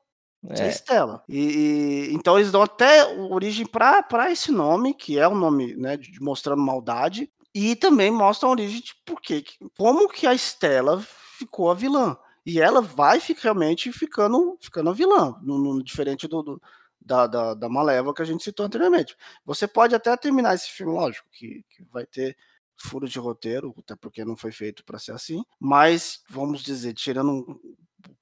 é. 0.49 0.71
Stella". 0.71 1.23
E 1.29 2.09
e 2.11 2.15
então 2.15 2.39
eles 2.39 2.53
dão 2.53 2.63
até 2.63 3.05
origem 3.31 3.67
pra 3.67 4.05
esse 4.31 4.51
nome, 4.53 4.95
que 4.95 5.19
é 5.19 5.29
um 5.29 5.35
nome, 5.37 5.75
né, 5.77 5.97
de 5.97 6.21
mostrando 6.21 6.63
maldade, 6.63 7.31
e 7.55 7.77
também 7.77 8.11
mostram 8.11 8.51
a 8.51 8.53
origem 8.53 8.81
de 8.81 8.95
por 9.05 9.21
que 9.21 9.45
como 9.79 10.09
que 10.09 10.27
a 10.27 10.35
Stella 10.37 11.01
ficou 11.39 11.71
a 11.71 11.75
vilã. 11.75 12.17
E 12.45 12.61
ela 12.61 12.81
vai 12.83 13.21
fi 13.21 13.37
realmente 13.41 13.93
ficando 13.93 14.59
ficando 14.61 14.91
a 14.91 14.93
vilã, 14.93 15.37
no 15.43 15.59
no 15.59 15.83
diferente 15.85 16.27
do 16.29 16.43
do 16.43 16.63
da 17.01 17.27
da 17.27 17.55
da 17.55 17.69
Malévola 17.69 18.15
que 18.15 18.23
a 18.23 18.25
gente 18.25 18.43
citou 18.45 18.67
anteriormente. 18.67 19.17
Você 19.45 19.67
pode 19.69 19.95
até 19.95 20.17
terminar 20.17 20.55
esse 20.55 20.71
filme, 20.71 20.93
lógico 20.93 21.29
que 21.33 21.65
que 21.71 21.85
vai 21.93 22.05
ter 22.07 22.37
furos 22.77 23.13
de 23.13 23.19
roteiro, 23.21 23.73
até 23.79 23.95
porque 23.97 24.25
não 24.25 24.37
foi 24.37 24.51
feito 24.53 24.85
pra 24.85 24.99
ser 24.99 25.13
assim, 25.13 25.45
mas 25.61 26.23
vamos 26.29 26.63
dizer, 26.63 26.95
tirando 26.95 27.61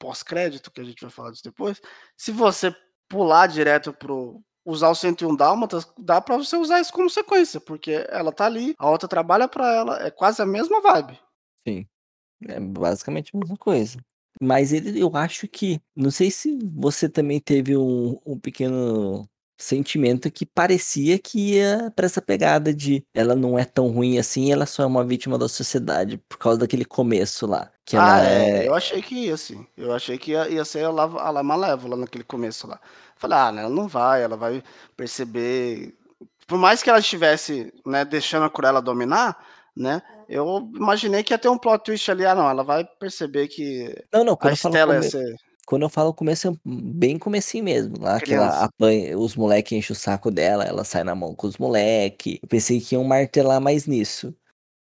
pós-crédito, 0.00 0.72
que 0.72 0.80
a 0.80 0.84
gente 0.84 1.02
vai 1.02 1.10
falar 1.12 1.30
disso 1.32 1.44
depois, 1.44 1.80
se 2.18 2.32
você 2.32 2.74
pular 3.08 3.46
direto 3.48 3.92
para 3.92 4.12
o 4.12 4.42
usar 4.64 4.90
o 4.90 4.94
101 4.94 5.36
Dálmatas, 5.36 5.86
dá 5.98 6.20
pra 6.20 6.36
você 6.36 6.56
usar 6.56 6.80
isso 6.80 6.92
como 6.92 7.10
sequência, 7.10 7.60
porque 7.60 8.06
ela 8.10 8.32
tá 8.32 8.46
ali, 8.46 8.74
a 8.78 8.90
outra 8.90 9.08
trabalha 9.08 9.48
pra 9.48 9.74
ela, 9.74 10.02
é 10.06 10.10
quase 10.10 10.42
a 10.42 10.46
mesma 10.46 10.80
vibe. 10.82 11.18
Sim, 11.66 11.86
é 12.48 12.60
basicamente 12.60 13.32
a 13.34 13.38
mesma 13.38 13.56
coisa. 13.56 13.98
Mas 14.42 14.72
ele 14.72 15.00
eu 15.00 15.16
acho 15.16 15.48
que 15.48 15.80
não 15.96 16.10
sei 16.10 16.30
se 16.30 16.58
você 16.74 17.08
também 17.08 17.40
teve 17.40 17.76
um 17.76 18.18
um 18.26 18.38
pequeno 18.40 19.28
sentimento 19.62 20.30
que 20.30 20.46
parecia 20.46 21.18
que 21.18 21.54
ia 21.56 21.92
pra 21.94 22.06
essa 22.06 22.22
pegada 22.22 22.72
de 22.74 23.04
ela 23.14 23.34
não 23.34 23.58
é 23.58 23.64
tão 23.64 23.88
ruim 23.88 24.18
assim, 24.18 24.52
ela 24.52 24.66
só 24.66 24.82
é 24.82 24.86
uma 24.86 25.04
vítima 25.04 25.38
da 25.38 25.48
sociedade, 25.48 26.18
por 26.28 26.38
causa 26.38 26.58
daquele 26.60 26.84
começo 26.84 27.46
lá, 27.46 27.70
que 27.84 27.96
Ah, 27.96 28.20
é, 28.24 28.66
é 28.66 28.68
eu 28.68 28.74
achei 28.74 29.02
que 29.02 29.14
ia 29.26 29.36
sim, 29.36 29.66
eu 29.76 29.92
achei 29.92 30.16
que 30.18 30.32
ia 30.32 30.48
ia 30.48 30.64
ser 30.64 30.84
a 30.84 30.88
a 30.88 31.30
la 31.30 31.42
Malévola 31.42 31.96
naquele 31.96 32.24
começo 32.24 32.66
lá. 32.66 32.80
Falei: 33.16 33.36
"Ah, 33.38 33.48
ela 33.48 33.68
não 33.68 33.88
vai, 33.88 34.22
ela 34.22 34.36
vai 34.36 34.62
perceber" 34.96 35.94
por 36.46 36.58
mais 36.58 36.82
que 36.82 36.90
ela 36.90 36.98
estivesse, 36.98 37.72
né, 37.86 38.04
deixando 38.04 38.44
a 38.44 38.50
Cruella 38.50 38.82
dominar, 38.82 39.36
né, 39.76 40.02
eu 40.28 40.68
imaginei 40.74 41.22
que 41.22 41.32
ia 41.32 41.38
ter 41.38 41.48
um 41.48 41.58
plot 41.58 41.84
twist 41.84 42.10
ali, 42.10 42.24
"Ah 42.26 42.34
não, 42.34 42.48
ela 42.48 42.64
vai 42.64 42.84
perceber 42.98 43.48
que 43.48 43.94
Não, 44.12 44.24
não, 44.24 44.38
a 44.40 44.54
Stella 44.54 44.94
ia 44.94 45.02
ser" 45.02 45.34
quando 45.70 45.82
eu 45.82 45.88
falo 45.88 46.12
começo 46.12 46.48
é 46.48 46.52
bem 46.64 47.16
comecinho 47.16 47.62
mesmo, 47.62 47.94
lá 48.00 48.20
que 48.20 48.34
ela 48.34 48.64
apanha 48.64 49.16
os 49.16 49.36
moleque 49.36 49.76
enche 49.76 49.92
o 49.92 49.94
saco 49.94 50.28
dela, 50.28 50.64
ela 50.64 50.82
sai 50.82 51.04
na 51.04 51.14
mão 51.14 51.32
com 51.32 51.46
os 51.46 51.58
moleque, 51.58 52.40
eu 52.42 52.48
pensei 52.48 52.80
que 52.80 52.96
iam 52.96 53.04
martelar 53.04 53.60
mais 53.60 53.86
nisso. 53.86 54.34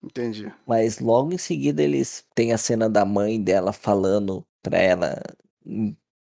Entendi. 0.02 0.50
Mas 0.66 0.99
logo 0.99 1.30
em 1.30 1.37
seguida 1.37 1.83
eles 1.83 2.25
tem 2.35 2.54
a 2.54 2.59
cena 2.59 2.88
da 2.88 3.04
mãe 3.04 3.38
dela 3.38 3.71
falando 3.71 4.42
pra 4.62 4.78
ela, 4.78 5.21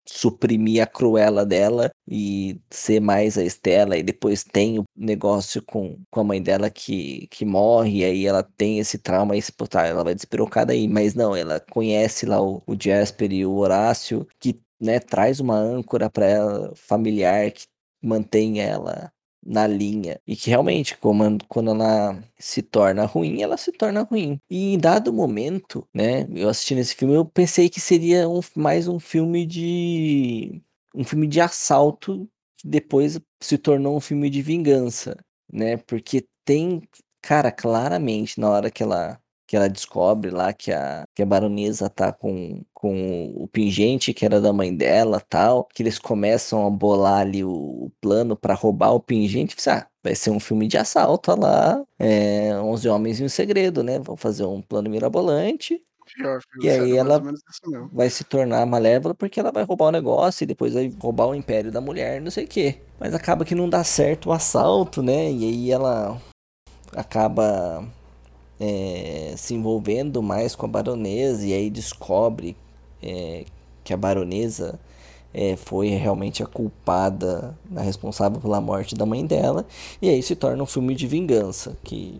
suprimir 0.09 0.81
a 0.83 0.87
Cruella 0.87 1.45
dela 1.45 1.91
e 2.07 2.59
ser 2.71 2.99
mais 3.01 3.37
a 3.37 3.43
Stella, 3.49 3.97
e 3.97 4.03
depois 4.03 4.43
tem 4.43 4.79
o 4.79 4.83
negócio 4.95 5.61
com 5.63 5.97
com 6.09 6.19
a 6.21 6.23
mãe 6.23 6.41
dela 6.41 6.69
que 6.69 7.27
que 7.29 7.45
morre, 7.45 7.99
e 7.99 8.05
aí 8.05 8.25
ela 8.27 8.43
tem 8.43 8.79
esse 8.79 8.97
trauma, 8.97 9.33
aí 9.33 9.41
você 9.41 9.51
pô 9.51 9.67
tá, 9.67 9.85
ela 9.85 10.03
vai 10.03 10.15
despirocar 10.15 10.65
daí, 10.65 10.87
mas 10.87 11.13
não, 11.13 11.35
ela 11.35 11.59
conhece 11.71 12.25
lá 12.25 12.41
o 12.41 12.63
o 12.67 12.75
Jasper 12.81 13.31
e 13.33 13.45
o 13.45 13.53
Horácio, 13.55 14.27
que, 14.39 14.59
né, 14.79 14.99
traz 14.99 15.39
uma 15.39 15.55
âncora 15.55 16.09
pra 16.09 16.25
ela 16.25 16.73
familiar 16.75 17.51
que 17.51 17.65
mantém 18.01 18.59
ela 18.61 19.11
na 19.45 19.67
linha. 19.67 20.19
E 20.27 20.35
que 20.35 20.49
realmente, 20.49 20.97
como, 20.97 21.37
quando 21.47 21.71
ela 21.71 22.21
se 22.39 22.61
torna 22.61 23.05
ruim, 23.05 23.41
ela 23.41 23.57
se 23.57 23.71
torna 23.71 24.03
ruim. 24.03 24.39
E 24.49 24.73
em 24.73 24.77
dado 24.79 25.13
momento, 25.13 25.87
né, 25.93 26.27
eu 26.33 26.49
assistindo 26.49 26.79
esse 26.79 26.95
filme, 26.95 27.15
eu 27.15 27.25
pensei 27.25 27.69
que 27.69 27.79
seria 27.79 28.27
um, 28.29 28.39
mais 28.55 28.87
um 28.87 28.99
filme 28.99 29.45
de. 29.45 30.61
um 30.95 31.03
filme 31.03 31.27
de 31.27 31.39
assalto, 31.41 32.27
que 32.57 32.67
depois 32.67 33.19
se 33.41 33.57
tornou 33.57 33.95
um 33.97 33.99
filme 34.01 34.29
de 34.29 34.41
vingança, 34.41 35.17
né? 35.51 35.77
Porque 35.77 36.25
tem, 36.45 36.81
cara, 37.21 37.51
claramente, 37.51 38.39
na 38.39 38.49
hora 38.49 38.71
que 38.71 38.83
ela 38.83 39.19
que 39.47 39.55
ela 39.55 39.69
descobre 39.69 40.29
lá 40.29 40.51
que 40.51 40.73
a, 40.73 41.05
que 41.15 41.23
a 41.23 41.25
baronesa 41.25 41.89
tá 41.89 42.11
com, 42.11 42.61
com 42.73 43.31
o 43.33 43.47
pingente 43.47 44.13
que 44.13 44.25
era 44.25 44.41
da 44.41 44.51
mãe 44.51 44.75
dela 44.75 45.21
tal, 45.21 45.63
que 45.73 45.81
eles 45.81 45.97
começam 45.97 46.67
a 46.67 46.69
bolar 46.69 47.21
ali 47.21 47.43
o, 47.45 47.49
o 47.49 47.91
plano 48.01 48.35
para 48.35 48.53
roubar 48.53 48.91
o 48.93 48.99
pingente, 48.99 49.55
ah, 49.69 49.87
vai 50.03 50.13
ser 50.13 50.31
um 50.31 50.39
filme 50.39 50.67
de 50.67 50.77
assalto 50.77 51.33
lá, 51.39 51.81
é, 51.97 52.53
11 52.59 52.89
Homens 52.89 53.19
e 53.21 53.23
um 53.23 53.29
Segredo, 53.29 53.83
né? 53.83 53.99
Vão 53.99 54.17
fazer 54.17 54.43
um 54.45 54.61
plano 54.61 54.89
mirabolante. 54.89 55.81
Pior, 56.15 56.39
e 56.61 56.69
aí 56.69 56.95
ela 56.95 57.21
vai 57.91 58.09
se 58.09 58.23
tornar 58.23 58.65
malévola 58.65 59.13
porque 59.13 59.39
ela 59.39 59.51
vai 59.51 59.63
roubar 59.63 59.87
o 59.87 59.91
negócio 59.91 60.43
e 60.43 60.47
depois 60.47 60.73
vai 60.73 60.93
roubar 61.01 61.27
o 61.27 61.35
império 61.35 61.69
da 61.71 61.81
mulher, 61.81 62.21
não 62.21 62.31
sei 62.31 62.45
o 62.45 62.47
quê. 62.47 62.81
Mas 62.99 63.13
acaba 63.13 63.43
que 63.43 63.53
não 63.53 63.69
dá 63.69 63.83
certo 63.83 64.29
o 64.29 64.31
assalto, 64.31 65.01
né? 65.03 65.31
E 65.31 65.43
aí 65.43 65.71
ela 65.71 66.19
acaba 66.95 67.85
é, 68.59 69.33
se 69.37 69.53
envolvendo 69.53 70.21
mais 70.21 70.55
com 70.55 70.65
a 70.65 70.69
baronesa 70.69 71.45
e 71.45 71.53
aí 71.53 71.69
descobre 71.69 72.57
é, 73.01 73.45
que 73.83 73.93
a 73.93 73.97
baronesa 73.97 74.79
é, 75.33 75.55
foi 75.55 75.89
realmente 75.89 76.41
a 76.41 76.47
culpada, 76.47 77.57
a 77.75 77.81
responsável 77.81 78.39
pela 78.41 78.59
morte 78.59 78.95
da 78.95 79.05
mãe 79.05 79.25
dela, 79.25 79.65
e 80.01 80.09
aí 80.09 80.21
se 80.23 80.35
torna 80.35 80.63
um 80.63 80.65
filme 80.65 80.95
de 80.95 81.05
vingança, 81.05 81.77
que, 81.83 82.19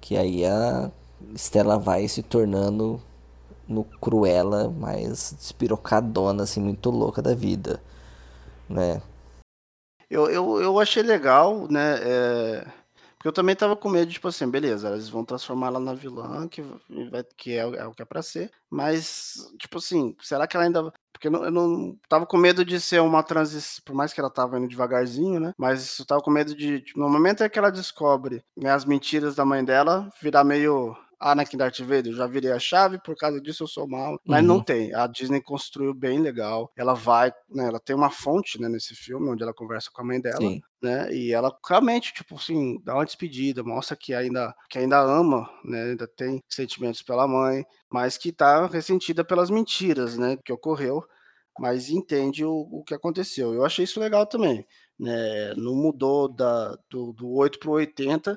que 0.00 0.16
aí 0.16 0.44
a 0.44 0.90
Stella 1.36 1.78
vai 1.78 2.06
se 2.06 2.22
tornando 2.22 3.00
no 3.66 3.82
Cruella 3.82 4.68
mais 4.70 5.34
despirocadona, 5.36 6.44
assim, 6.44 6.60
muito 6.60 6.90
louca 6.90 7.20
da 7.20 7.34
vida, 7.34 7.82
né? 8.68 9.02
Eu, 10.08 10.30
eu, 10.30 10.60
eu 10.60 10.78
achei 10.78 11.02
legal, 11.02 11.66
né? 11.68 11.98
É 12.00 12.66
porque 13.26 13.28
eu 13.28 13.32
também 13.32 13.56
tava 13.56 13.76
com 13.76 13.88
medo, 13.88 14.12
tipo 14.12 14.28
assim, 14.28 14.48
beleza, 14.48 14.90
eles 14.90 15.08
vão 15.08 15.24
transformar 15.24 15.68
ela 15.68 15.80
na 15.80 15.94
vilã, 15.94 16.46
que, 16.46 16.62
vai, 17.10 17.24
que 17.36 17.52
é, 17.52 17.58
é 17.60 17.84
o 17.84 17.92
que 17.92 18.02
é 18.02 18.04
pra 18.04 18.22
ser, 18.22 18.52
mas, 18.70 19.52
tipo 19.58 19.78
assim, 19.78 20.16
será 20.22 20.46
que 20.46 20.56
ela 20.56 20.64
ainda. 20.64 20.92
Porque 21.12 21.26
eu 21.26 21.32
não, 21.32 21.44
eu 21.44 21.50
não 21.50 21.98
tava 22.08 22.26
com 22.26 22.36
medo 22.36 22.64
de 22.64 22.78
ser 22.78 23.00
uma 23.00 23.22
transição, 23.22 23.82
por 23.84 23.94
mais 23.94 24.12
que 24.12 24.20
ela 24.20 24.30
tava 24.30 24.58
indo 24.58 24.68
devagarzinho, 24.68 25.40
né? 25.40 25.52
Mas 25.58 25.98
eu 25.98 26.04
tava 26.04 26.20
com 26.20 26.30
medo 26.30 26.54
de, 26.54 26.84
no 26.94 27.08
momento 27.08 27.42
em 27.42 27.48
que 27.48 27.58
ela 27.58 27.70
descobre 27.70 28.44
né, 28.56 28.70
as 28.70 28.84
mentiras 28.84 29.34
da 29.34 29.44
mãe 29.44 29.64
dela, 29.64 30.08
virar 30.22 30.44
meio 30.44 30.94
Anakin 31.18 31.56
Darth 31.56 31.80
Vader, 31.80 32.08
eu 32.08 32.16
já 32.16 32.26
virei 32.26 32.52
a 32.52 32.58
chave, 32.58 32.98
por 32.98 33.16
causa 33.16 33.40
disso 33.40 33.64
eu 33.64 33.68
sou 33.68 33.88
mal. 33.88 34.20
Mas 34.24 34.40
uhum. 34.42 34.46
não 34.46 34.62
tem. 34.62 34.94
A 34.94 35.06
Disney 35.06 35.40
construiu 35.40 35.94
bem 35.94 36.20
legal. 36.20 36.70
Ela 36.76 36.94
vai, 36.94 37.32
né, 37.48 37.66
ela 37.68 37.80
tem 37.80 37.96
uma 37.96 38.10
fonte, 38.10 38.60
né, 38.60 38.68
nesse 38.68 38.94
filme, 38.94 39.28
onde 39.28 39.42
ela 39.42 39.54
conversa 39.54 39.90
com 39.92 40.02
a 40.02 40.04
mãe 40.04 40.20
dela. 40.20 40.38
Sim. 40.38 40.60
Né, 40.82 41.12
e 41.12 41.32
ela 41.32 41.56
realmente, 41.66 42.12
tipo 42.12 42.36
assim, 42.36 42.78
dá 42.84 42.94
uma 42.94 43.04
despedida, 43.04 43.64
mostra 43.64 43.96
que 43.96 44.12
ainda, 44.12 44.54
que 44.68 44.78
ainda 44.78 45.00
ama, 45.00 45.48
né, 45.64 45.84
ainda 45.84 46.06
tem 46.06 46.42
sentimentos 46.48 47.02
pela 47.02 47.26
mãe, 47.26 47.64
mas 47.90 48.18
que 48.18 48.30
tá 48.30 48.66
ressentida 48.66 49.24
pelas 49.24 49.48
mentiras, 49.48 50.18
né, 50.18 50.36
que 50.44 50.52
ocorreu, 50.52 51.02
mas 51.58 51.88
entende 51.88 52.44
o, 52.44 52.68
o 52.70 52.84
que 52.84 52.94
aconteceu. 52.94 53.54
Eu 53.54 53.64
achei 53.64 53.84
isso 53.84 53.98
legal 53.98 54.26
também, 54.26 54.66
né, 55.00 55.54
não 55.56 55.74
mudou 55.74 56.28
da, 56.28 56.76
do, 56.90 57.14
do 57.14 57.30
8 57.30 57.58
pro 57.58 57.72
80, 57.72 58.32
é, 58.32 58.36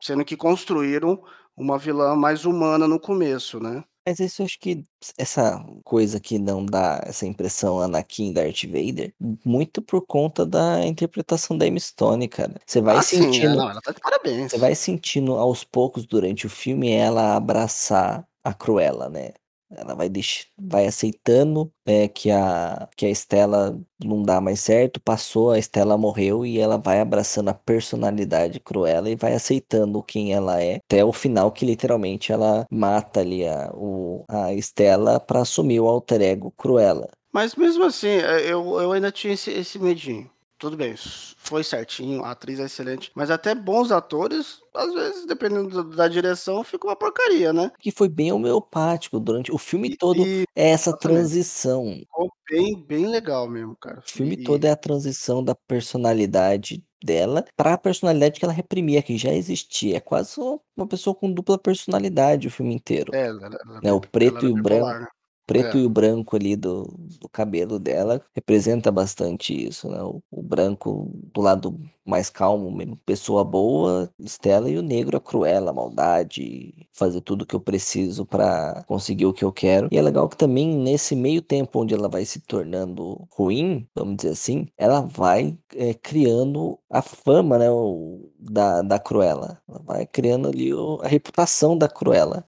sendo 0.00 0.24
que 0.24 0.36
construíram 0.36 1.22
uma 1.56 1.78
vilã 1.78 2.14
mais 2.16 2.44
humana 2.44 2.88
no 2.88 2.98
começo, 2.98 3.60
né? 3.60 3.84
Mas 4.06 4.18
isso 4.18 4.40
eu 4.40 4.46
acho 4.46 4.58
que 4.58 4.82
essa 5.16 5.62
coisa 5.84 6.18
que 6.18 6.38
não 6.38 6.64
dá 6.64 7.00
essa 7.04 7.26
impressão 7.26 7.80
Anakin 7.80 8.32
Darth 8.32 8.64
Vader, 8.64 9.14
muito 9.44 9.82
por 9.82 10.04
conta 10.06 10.44
da 10.46 10.84
interpretação 10.86 11.56
da 11.56 11.66
Emma 11.66 11.78
Stone, 11.78 12.26
cara. 12.26 12.54
Você 12.66 12.80
vai 12.80 12.96
ah, 12.96 13.02
sentindo, 13.02 13.34
sim, 13.34 13.44
é, 13.44 13.56
não, 13.56 13.70
ela 13.70 13.80
tá 13.80 13.92
de 13.92 14.00
parabéns. 14.00 14.50
Você 14.50 14.58
vai 14.58 14.74
sentindo 14.74 15.34
aos 15.34 15.62
poucos 15.62 16.06
durante 16.06 16.46
o 16.46 16.50
filme 16.50 16.90
ela 16.90 17.36
abraçar 17.36 18.26
a 18.42 18.54
Cruella, 18.54 19.08
né? 19.10 19.32
Ela 19.70 19.94
vai, 19.94 20.08
deix... 20.08 20.46
vai 20.58 20.86
aceitando 20.86 21.72
é, 21.86 22.08
que, 22.08 22.30
a... 22.30 22.88
que 22.96 23.06
a 23.06 23.10
Estela 23.10 23.80
não 24.02 24.22
dá 24.22 24.40
mais 24.40 24.60
certo, 24.60 25.00
passou, 25.00 25.50
a 25.50 25.58
Estela 25.58 25.96
morreu 25.96 26.44
e 26.44 26.58
ela 26.58 26.76
vai 26.76 27.00
abraçando 27.00 27.48
a 27.48 27.54
personalidade 27.54 28.60
Cruella 28.60 29.08
e 29.10 29.16
vai 29.16 29.34
aceitando 29.34 30.02
quem 30.02 30.32
ela 30.32 30.62
é, 30.62 30.76
até 30.76 31.04
o 31.04 31.12
final 31.12 31.52
que 31.52 31.64
literalmente 31.66 32.32
ela 32.32 32.66
mata 32.70 33.20
ali 33.20 33.46
a, 33.46 33.70
o... 33.74 34.24
a 34.28 34.52
Estela 34.54 35.20
para 35.20 35.40
assumir 35.40 35.80
o 35.80 35.88
alter 35.88 36.22
ego 36.22 36.52
Cruella. 36.56 37.08
Mas 37.32 37.54
mesmo 37.54 37.84
assim, 37.84 38.08
é, 38.08 38.52
eu, 38.52 38.80
eu 38.80 38.92
ainda 38.92 39.12
tinha 39.12 39.34
esse, 39.34 39.50
esse 39.50 39.78
medinho 39.78 40.28
tudo 40.60 40.76
bem, 40.76 40.94
foi 41.38 41.64
certinho, 41.64 42.22
a 42.22 42.32
atriz 42.32 42.60
é 42.60 42.64
excelente, 42.64 43.10
mas 43.14 43.30
até 43.30 43.54
bons 43.54 43.90
atores, 43.90 44.60
às 44.74 44.92
vezes, 44.92 45.26
dependendo 45.26 45.82
da 45.96 46.06
direção, 46.06 46.62
fica 46.62 46.86
uma 46.86 46.94
porcaria, 46.94 47.50
né? 47.50 47.72
Que 47.80 47.90
foi 47.90 48.10
bem 48.10 48.30
homeopático 48.30 49.18
durante 49.18 49.50
o 49.50 49.56
filme 49.56 49.96
todo, 49.96 50.20
e, 50.24 50.44
é 50.54 50.68
essa 50.68 50.94
transição. 50.94 51.96
Ficou 52.00 52.30
bem, 52.48 52.84
bem 52.86 53.06
legal 53.06 53.48
mesmo, 53.48 53.74
cara. 53.74 54.00
O 54.00 54.10
filme 54.10 54.34
e... 54.34 54.44
todo 54.44 54.62
é 54.66 54.70
a 54.70 54.76
transição 54.76 55.42
da 55.42 55.54
personalidade 55.54 56.84
dela 57.02 57.42
para 57.56 57.72
a 57.72 57.78
personalidade 57.78 58.38
que 58.38 58.44
ela 58.44 58.52
reprimia, 58.52 59.02
que 59.02 59.16
já 59.16 59.32
existia. 59.32 59.96
É 59.96 60.00
quase 60.00 60.38
uma 60.76 60.86
pessoa 60.86 61.14
com 61.14 61.32
dupla 61.32 61.58
personalidade 61.58 62.48
o 62.48 62.50
filme 62.50 62.74
inteiro. 62.74 63.14
É, 63.14 63.28
ela, 63.28 63.46
ela, 63.46 63.80
né? 63.82 63.92
O 63.92 64.00
preto 64.00 64.46
e 64.46 64.50
o 64.50 64.62
branco. 64.62 64.86
Né? 64.86 65.06
Preto 65.50 65.78
é. 65.78 65.80
e 65.80 65.84
o 65.84 65.90
branco 65.90 66.36
ali 66.36 66.54
do, 66.54 66.84
do 67.20 67.28
cabelo 67.28 67.76
dela 67.76 68.22
representa 68.32 68.92
bastante 68.92 69.66
isso, 69.66 69.88
né? 69.88 70.00
O, 70.00 70.22
o, 70.30 70.40
branco 70.40 71.10
do 71.34 71.40
lado 71.40 71.76
mais 72.06 72.30
calmo, 72.30 72.70
mesmo, 72.70 72.96
pessoa 73.04 73.42
boa, 73.42 74.08
Estela, 74.18 74.70
e 74.70 74.78
o 74.78 74.82
negro 74.82 75.16
a 75.16 75.20
cruela, 75.20 75.70
a 75.70 75.74
maldade, 75.74 76.86
fazer 76.92 77.20
tudo 77.20 77.44
que 77.44 77.54
eu 77.54 77.60
preciso 77.60 78.24
para 78.24 78.84
conseguir 78.86 79.26
o 79.26 79.32
que 79.32 79.44
eu 79.44 79.52
quero. 79.52 79.88
E 79.90 79.98
é 79.98 80.02
legal 80.02 80.28
que 80.28 80.36
também 80.36 80.68
nesse 80.68 81.16
meio 81.16 81.42
tempo 81.42 81.80
onde 81.80 81.94
ela 81.94 82.08
vai 82.08 82.24
se 82.24 82.40
tornando 82.40 83.26
ruim, 83.32 83.88
vamos 83.94 84.16
dizer 84.16 84.30
assim, 84.30 84.68
ela 84.78 85.00
vai 85.00 85.58
é, 85.74 85.94
criando 85.94 86.78
a 86.88 87.02
fama, 87.02 87.58
né, 87.58 87.70
o, 87.70 88.30
da, 88.38 88.82
da 88.82 88.98
Cruella. 89.00 89.60
Ela 89.68 89.82
vai 89.84 90.06
criando 90.06 90.48
ali 90.48 90.72
o, 90.72 91.00
a 91.02 91.08
reputação 91.08 91.76
da 91.76 91.88
Cruella 91.88 92.44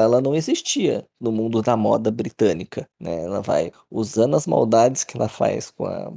ela 0.00 0.20
não 0.20 0.34
existia 0.34 1.06
no 1.20 1.32
mundo 1.32 1.62
da 1.62 1.76
moda 1.76 2.10
britânica, 2.10 2.88
né? 3.00 3.24
Ela 3.24 3.40
vai 3.40 3.72
usando 3.90 4.36
as 4.36 4.46
maldades 4.46 5.04
que 5.04 5.16
ela 5.16 5.28
faz 5.28 5.70
com 5.70 5.86
a 5.86 6.12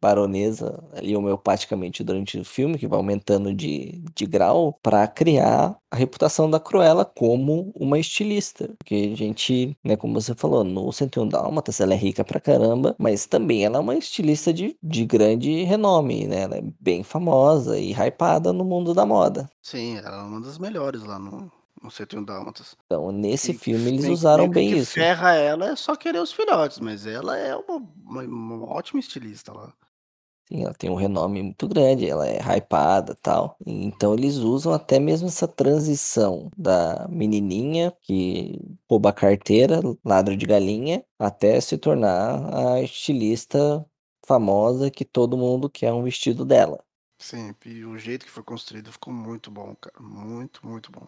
baronesa 0.00 0.82
ali 0.92 1.16
homeopaticamente 1.16 2.04
durante 2.04 2.38
o 2.38 2.44
filme, 2.44 2.78
que 2.78 2.86
vai 2.86 2.98
aumentando 2.98 3.52
de, 3.52 4.02
de 4.14 4.26
grau, 4.26 4.78
para 4.82 5.06
criar 5.06 5.76
a 5.90 5.96
reputação 5.96 6.50
da 6.50 6.60
Cruella 6.60 7.04
como 7.04 7.72
uma 7.74 7.98
estilista. 7.98 8.70
Porque 8.78 9.10
a 9.12 9.16
gente, 9.16 9.76
né, 9.84 9.96
como 9.96 10.20
você 10.20 10.34
falou, 10.34 10.62
no 10.64 10.92
101 10.92 11.28
Dálmatas 11.28 11.80
ela 11.80 11.94
é 11.94 11.96
rica 11.96 12.24
pra 12.24 12.40
caramba, 12.40 12.94
mas 12.98 13.26
também 13.26 13.64
ela 13.64 13.78
é 13.78 13.80
uma 13.80 13.96
estilista 13.96 14.52
de, 14.52 14.76
de 14.82 15.04
grande 15.04 15.62
renome, 15.64 16.26
né? 16.26 16.42
Ela 16.42 16.58
é 16.58 16.62
bem 16.80 17.02
famosa 17.02 17.78
e 17.78 17.92
hypada 17.92 18.52
no 18.52 18.64
mundo 18.64 18.94
da 18.94 19.04
moda. 19.04 19.50
Sim, 19.62 19.96
ela 19.98 20.20
é 20.20 20.22
uma 20.22 20.40
das 20.40 20.58
melhores 20.58 21.02
lá 21.02 21.18
no, 21.18 21.50
no 21.82 21.90
101 21.90 22.24
Dálmatas. 22.24 22.76
Então, 22.86 23.10
nesse 23.12 23.52
e, 23.52 23.54
filme 23.54 23.88
eles 23.88 24.06
usaram 24.06 24.48
bem 24.48 24.70
que 24.70 24.76
isso. 24.76 24.92
ferra 24.92 25.34
ela 25.34 25.70
é 25.70 25.76
só 25.76 25.94
querer 25.96 26.20
os 26.20 26.32
filhotes, 26.32 26.78
mas 26.80 27.06
ela 27.06 27.36
é 27.36 27.54
uma, 27.56 27.76
uma, 28.04 28.22
uma 28.22 28.66
ótima 28.66 29.00
estilista 29.00 29.52
lá. 29.52 29.72
Sim, 30.48 30.64
ela 30.64 30.72
tem 30.72 30.88
um 30.88 30.94
renome 30.94 31.42
muito 31.42 31.68
grande, 31.68 32.08
ela 32.08 32.26
é 32.26 32.38
hypada 32.56 33.14
tal. 33.20 33.56
Então 33.66 34.14
eles 34.14 34.36
usam 34.36 34.72
até 34.72 34.98
mesmo 34.98 35.28
essa 35.28 35.46
transição 35.46 36.50
da 36.56 37.06
menininha 37.10 37.92
que 38.00 38.58
rouba 38.88 39.10
a 39.10 39.12
carteira, 39.12 39.80
ladra 40.02 40.34
de 40.36 40.46
galinha, 40.46 41.04
até 41.18 41.60
se 41.60 41.76
tornar 41.76 42.74
a 42.76 42.82
estilista 42.82 43.84
famosa 44.26 44.90
que 44.90 45.04
todo 45.04 45.36
mundo 45.36 45.68
quer 45.68 45.92
um 45.92 46.02
vestido 46.02 46.44
dela. 46.46 46.82
Sim, 47.18 47.54
e 47.66 47.84
o 47.84 47.98
jeito 47.98 48.24
que 48.24 48.30
foi 48.30 48.42
construído 48.42 48.92
ficou 48.92 49.12
muito 49.12 49.50
bom, 49.50 49.74
cara. 49.76 50.00
Muito, 50.00 50.66
muito 50.66 50.90
bom. 50.90 51.06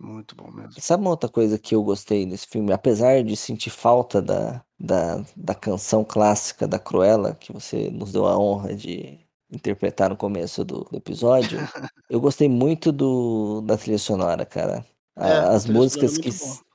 Muito 0.00 0.34
bom 0.34 0.50
mesmo. 0.50 0.80
Sabe 0.80 1.02
uma 1.02 1.10
outra 1.10 1.28
coisa 1.28 1.58
que 1.58 1.74
eu 1.74 1.82
gostei 1.84 2.24
desse 2.24 2.46
filme? 2.46 2.72
Apesar 2.72 3.22
de 3.22 3.36
sentir 3.36 3.68
falta 3.70 4.22
da, 4.22 4.64
da, 4.78 5.22
da 5.36 5.54
canção 5.54 6.02
clássica 6.02 6.66
da 6.66 6.78
Cruella, 6.78 7.34
que 7.34 7.52
você 7.52 7.90
nos 7.90 8.10
deu 8.12 8.26
a 8.26 8.38
honra 8.38 8.74
de 8.74 9.20
interpretar 9.52 10.08
no 10.08 10.16
começo 10.16 10.64
do, 10.64 10.84
do 10.84 10.96
episódio, 10.96 11.58
eu 12.08 12.18
gostei 12.20 12.48
muito 12.48 12.90
do, 12.90 13.60
da 13.62 13.76
trilha 13.76 13.98
sonora, 13.98 14.46
cara. 14.46 14.86
É, 15.18 15.40
As 15.40 15.66
músicas 15.66 16.16
é 16.18 16.22
que, 16.22 16.30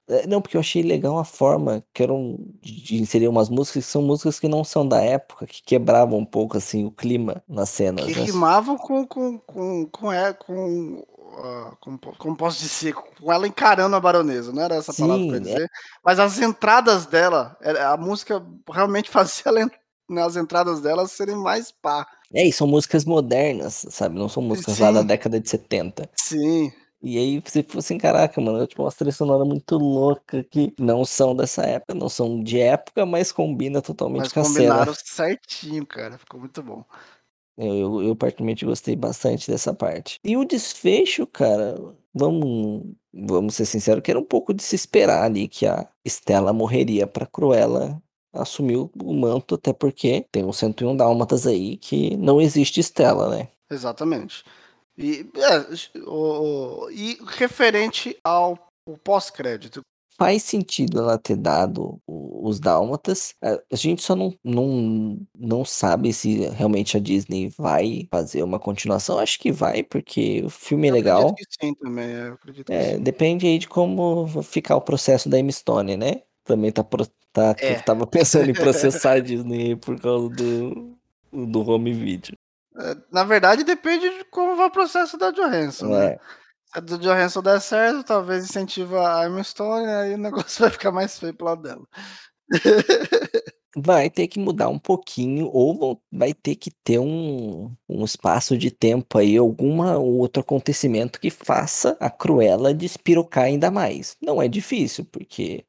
É, 0.08 0.28
não, 0.28 0.40
porque 0.40 0.56
eu 0.56 0.62
achei 0.62 0.84
legal 0.84 1.18
a 1.18 1.26
forma 1.26 1.84
que 1.92 2.04
eram 2.04 2.38
de 2.62 2.98
inserir 3.02 3.28
umas 3.28 3.50
músicas 3.50 3.86
que 3.86 3.92
são 3.92 4.04
músicas 4.04 4.40
que 4.40 4.48
não 4.48 4.64
são 4.64 4.88
da 4.88 5.02
época, 5.02 5.48
que 5.48 5.64
quebravam 5.64 6.20
um 6.20 6.26
pouco, 6.26 6.58
assim, 6.58 6.86
o 6.86 6.92
clima 6.92 7.44
nas 7.48 7.70
cenas, 7.70 8.06
Que 8.06 8.14
né. 8.14 8.26
rimavam 8.26 8.78
com 8.78 9.06
com 9.08 9.40
com 9.40 9.86
com 9.88 10.14
e 10.14 10.34
com, 10.36 11.04
hã, 11.38 11.76
como 11.82 12.00
como 12.18 12.38
posso 12.38 12.60
dizer? 12.60 12.94
Com 12.94 13.32
ela 13.34 13.48
encarando 13.48 13.96
a 13.96 14.00
baronesa, 14.00 14.52
não 14.54 14.64
era 14.64 14.76
essa 14.76 14.92
a 14.92 14.96
palavra 14.96 15.26
eu 15.30 15.40
Sim, 15.40 15.48
é 15.48 15.60
dizer, 15.60 15.70
mas 16.04 16.20
as 16.20 16.40
entradas 16.40 17.06
dela, 17.06 17.58
a 17.92 17.98
música 17.98 18.44
realmente 18.72 19.10
fazia 19.12 19.44
ela 19.48 19.62
en 19.62 19.70
nas 20.10 20.36
entradas 20.36 20.82
dela 20.82 21.08
serem 21.08 21.36
mais 21.36 21.72
pá. 21.72 22.06
É, 22.34 22.46
e 22.48 22.52
são 22.52 22.68
músicas 22.68 23.06
modernas, 23.06 23.86
sabe, 23.90 24.18
não 24.18 24.28
são 24.28 24.42
músicas 24.42 24.78
lá 24.80 24.92
da 24.92 25.02
Sim. 25.02 25.04
década 25.04 25.40
de 25.40 25.50
70. 25.50 26.10
Sim. 26.16 26.72
E 27.02 27.18
aí 27.18 27.40
você 27.42 27.64
ficou 27.64 27.80
assim: 27.80 27.98
"Caraca, 27.98 28.42
mano, 28.42 28.62
é 28.64 28.68
tipo 28.68 28.84
umas 28.84 28.96
trilha 28.96 29.12
sonora 29.14 29.46
muito 29.46 29.78
louca 29.78 30.44
que 30.44 30.74
não 30.80 31.06
são 31.06 31.36
dessa 31.36 31.64
época, 31.66 31.94
não 31.96 32.10
são 32.10 32.44
de 32.44 32.60
época, 32.60 33.06
mas 33.06 33.32
combina 33.32 33.82
totalmente 33.82 34.30
Mas 34.30 34.32
com 34.32 34.40
a 34.42 34.46
cena". 34.46 34.86
combinaram 34.86 34.94
certinho, 34.94 35.86
cara, 35.86 36.18
ficou 36.18 36.40
muito 36.40 36.64
bom. 36.64 36.86
É, 37.58 37.66
eu 37.66 38.04
eu 38.04 38.16
particularmente 38.16 38.66
gostei 38.66 38.96
bastante 38.96 39.50
dessa 39.50 39.74
parte. 39.74 40.20
E 40.24 40.36
o 40.36 40.46
desfecho, 40.46 41.26
cara, 41.28 41.76
vamos 42.14 42.94
vamos 43.14 43.56
ser 43.56 43.66
sincero 43.66 44.02
que 44.02 44.12
era 44.12 44.20
um 44.20 44.26
pouco 44.26 44.54
de 44.54 44.62
se 44.62 44.76
esperar 44.76 45.24
ali 45.24 45.48
que 45.48 45.66
a 45.66 45.88
Stella 46.06 46.52
morreria 46.52 47.08
pra 47.08 47.26
Cruella 47.26 48.02
assumir 48.34 48.76
o 48.78 49.14
manto, 49.14 49.56
até 49.56 49.72
porque 49.72 50.26
tem 50.32 50.44
o 50.44 50.52
101 50.52 50.98
Dálmatas 50.98 51.48
aí 51.48 51.78
que 51.78 52.18
não 52.18 52.42
existe 52.42 52.82
Stella, 52.82 53.30
né. 53.30 53.48
Exatamente. 53.70 54.44
E 54.98 55.30
é, 55.38 56.00
o 56.08 56.90
e 56.92 57.18
referente 57.26 58.18
ao 58.24 58.60
pós-crédito. 59.04 59.82
Faz 60.18 60.44
sentido 60.44 61.00
ela 61.00 61.18
ter 61.18 61.36
dado 61.36 62.00
os 62.08 62.58
Dálmatas, 62.60 63.36
a 63.42 63.60
a 63.72 63.76
gente 63.76 64.02
só 64.02 64.16
não 64.16 64.34
não 64.44 65.20
não 65.38 65.66
sabe 65.66 66.14
se 66.14 66.38
realmente 66.50 66.96
a 66.96 67.00
Disney 67.02 67.50
vai 67.58 68.08
fazer 68.10 68.42
uma 68.44 68.58
continuação, 68.60 69.20
acho 69.20 69.38
que 69.40 69.52
vai, 69.52 69.84
porque 69.84 70.42
o 70.46 70.50
filme 70.50 70.88
é 70.88 70.92
Eu 70.92 70.96
acredito 70.96 70.96
legal. 70.96 71.36
que 71.36 71.44
sim 71.60 71.74
também, 71.76 72.06
é, 72.16 72.28
eu 72.30 72.34
acredito 72.34 72.72
que 72.72 72.74
É, 72.74 72.94
sim. 72.94 73.00
depende 73.00 73.46
aí 73.46 73.58
de 73.60 73.68
como 73.68 74.28
ficar 74.44 74.76
o 74.78 74.82
processo 74.82 75.28
da 75.30 75.38
Emma 75.40 75.52
Stone, 75.52 75.98
né. 75.98 76.22
Também 76.46 76.72
tá 76.72 76.84
pro 76.84 77.06
tá 77.34 77.54
É. 77.60 77.74
estava 77.74 78.08
pensando 78.08 78.50
em 78.50 78.56
processar 78.56 79.14
a 79.14 79.20
Disney 79.20 79.76
por 79.76 80.00
causa 80.00 80.30
do 80.30 80.96
do 81.34 81.62
home 81.70 81.92
video. 81.94 82.36
É, 82.78 82.96
na 83.12 83.24
verdade 83.24 83.64
depende 83.64 84.10
de 84.18 84.26
como 84.26 84.56
vai 84.56 84.68
o 84.68 84.72
processo 84.72 85.18
da 85.18 85.32
Johansson, 85.32 85.88
né. 85.90 86.08
É. 86.14 86.18
Se 86.18 86.45
a 86.76 86.80
do 86.80 86.98
Johansson 87.00 87.42
der 87.42 87.60
certo, 87.62 88.04
talvez 88.04 88.44
incentiva 88.46 89.20
a 89.22 89.26
Emma 89.28 89.44
Stone, 89.44 89.88
aí 89.88 90.14
o 90.14 90.18
negócio 90.18 90.60
vai 90.62 90.70
ficar 90.72 90.92
mais 90.92 91.18
feio 91.18 91.34
para 91.34 91.44
o 91.46 91.50
lado 91.50 91.62
dela. 91.62 91.88
Vai 93.78 94.10
ter 94.10 94.30
que 94.30 94.40
mudar 94.40 94.70
um 94.70 94.80
pouquinho 94.80 95.48
ou 95.52 96.02
vai 96.10 96.34
ter 96.34 96.56
que 96.56 96.72
ter 96.72 96.98
um 96.98 97.76
um 97.90 98.06
espaço 98.06 98.58
de 98.58 98.72
tempo 98.72 99.18
aí, 99.18 99.36
alguma 99.36 99.98
outro 99.98 100.42
acontecimento 100.42 101.20
que 101.20 101.30
faça 101.30 101.98
a 102.00 102.10
Cruella 102.10 102.74
despirocar 102.74 103.46
ainda 103.46 103.70
mais. 103.70 104.16
Não 104.22 104.42
é 104.42 104.48
difícil, 104.48 105.04
porque 105.06 105.66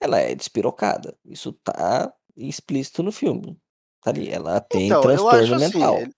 ela 0.00 0.20
é 0.20 0.34
despirocada, 0.36 1.16
isso 1.24 1.52
tá 1.52 2.12
explícito 2.36 3.02
no 3.02 3.10
filme. 3.10 3.58
Tá 4.02 4.10
ali, 4.10 4.28
ela 4.28 4.60
tem 4.60 4.86
Então, 4.86 5.02
transtorno 5.02 5.56
assim, 5.56 5.78
mental, 5.78 5.96
ele 5.98 6.12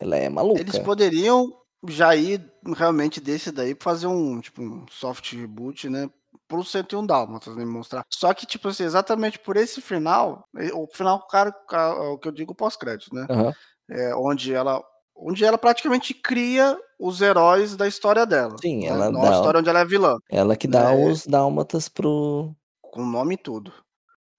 ela 0.00 0.16
é 0.16 0.26
eles 0.26 0.32
maluca. 0.32 0.80
poderiam 0.80 1.52
já 1.88 2.16
ir 2.16 2.40
realmente 2.72 3.20
desse 3.20 3.50
daí 3.52 3.74
pra 3.74 3.84
fazer 3.92 4.06
um, 4.06 4.40
tipo, 4.40 4.62
um 4.62 4.86
soft 4.90 5.32
reboot, 5.34 5.88
né, 5.88 6.08
para 6.48 6.58
o 6.58 6.64
101 6.64 7.06
Dálmatas, 7.06 7.56
né, 7.56 7.64
mostrar 7.64 8.02
só 8.12 8.32
que, 8.34 8.46
tipo 8.46 8.68
assim, 8.68 8.84
exatamente 8.84 9.38
por 9.38 9.56
esse 9.56 9.80
final, 9.80 10.44
o 10.74 10.86
final 10.94 11.26
cara 11.28 11.52
ca 11.68 11.94
o 12.12 12.18
que 12.18 12.28
eu 12.28 12.32
digo 12.32 12.54
pós-crédito, 12.54 13.14
né, 13.14 13.28
Aham. 13.28 13.54
eh, 13.90 14.14
onde 14.16 14.54
ela 14.54 14.82
onde 15.16 15.44
ela 15.44 15.58
praticamente 15.58 16.14
cria 16.14 16.78
os 17.00 17.20
heróis 17.22 17.76
da 17.76 17.88
história 17.88 18.26
dela, 18.26 18.62
Sim, 18.62 18.86
né, 18.88 18.88
ela 18.88 19.12
a 19.26 19.30
dá 19.30 19.30
história 19.30 19.60
onde 19.60 19.70
ela 19.70 19.80
é 19.80 19.86
vilã, 19.86 20.16
ela 20.30 20.56
que 20.56 20.68
dá 20.68 20.92
né. 20.92 20.94
os 20.94 21.26
Dálmatas 21.26 21.88
para 21.88 22.08
o 22.08 22.56
Com 22.82 23.04
nome 23.06 23.34
e 23.34 23.38
tudo. 23.38 23.72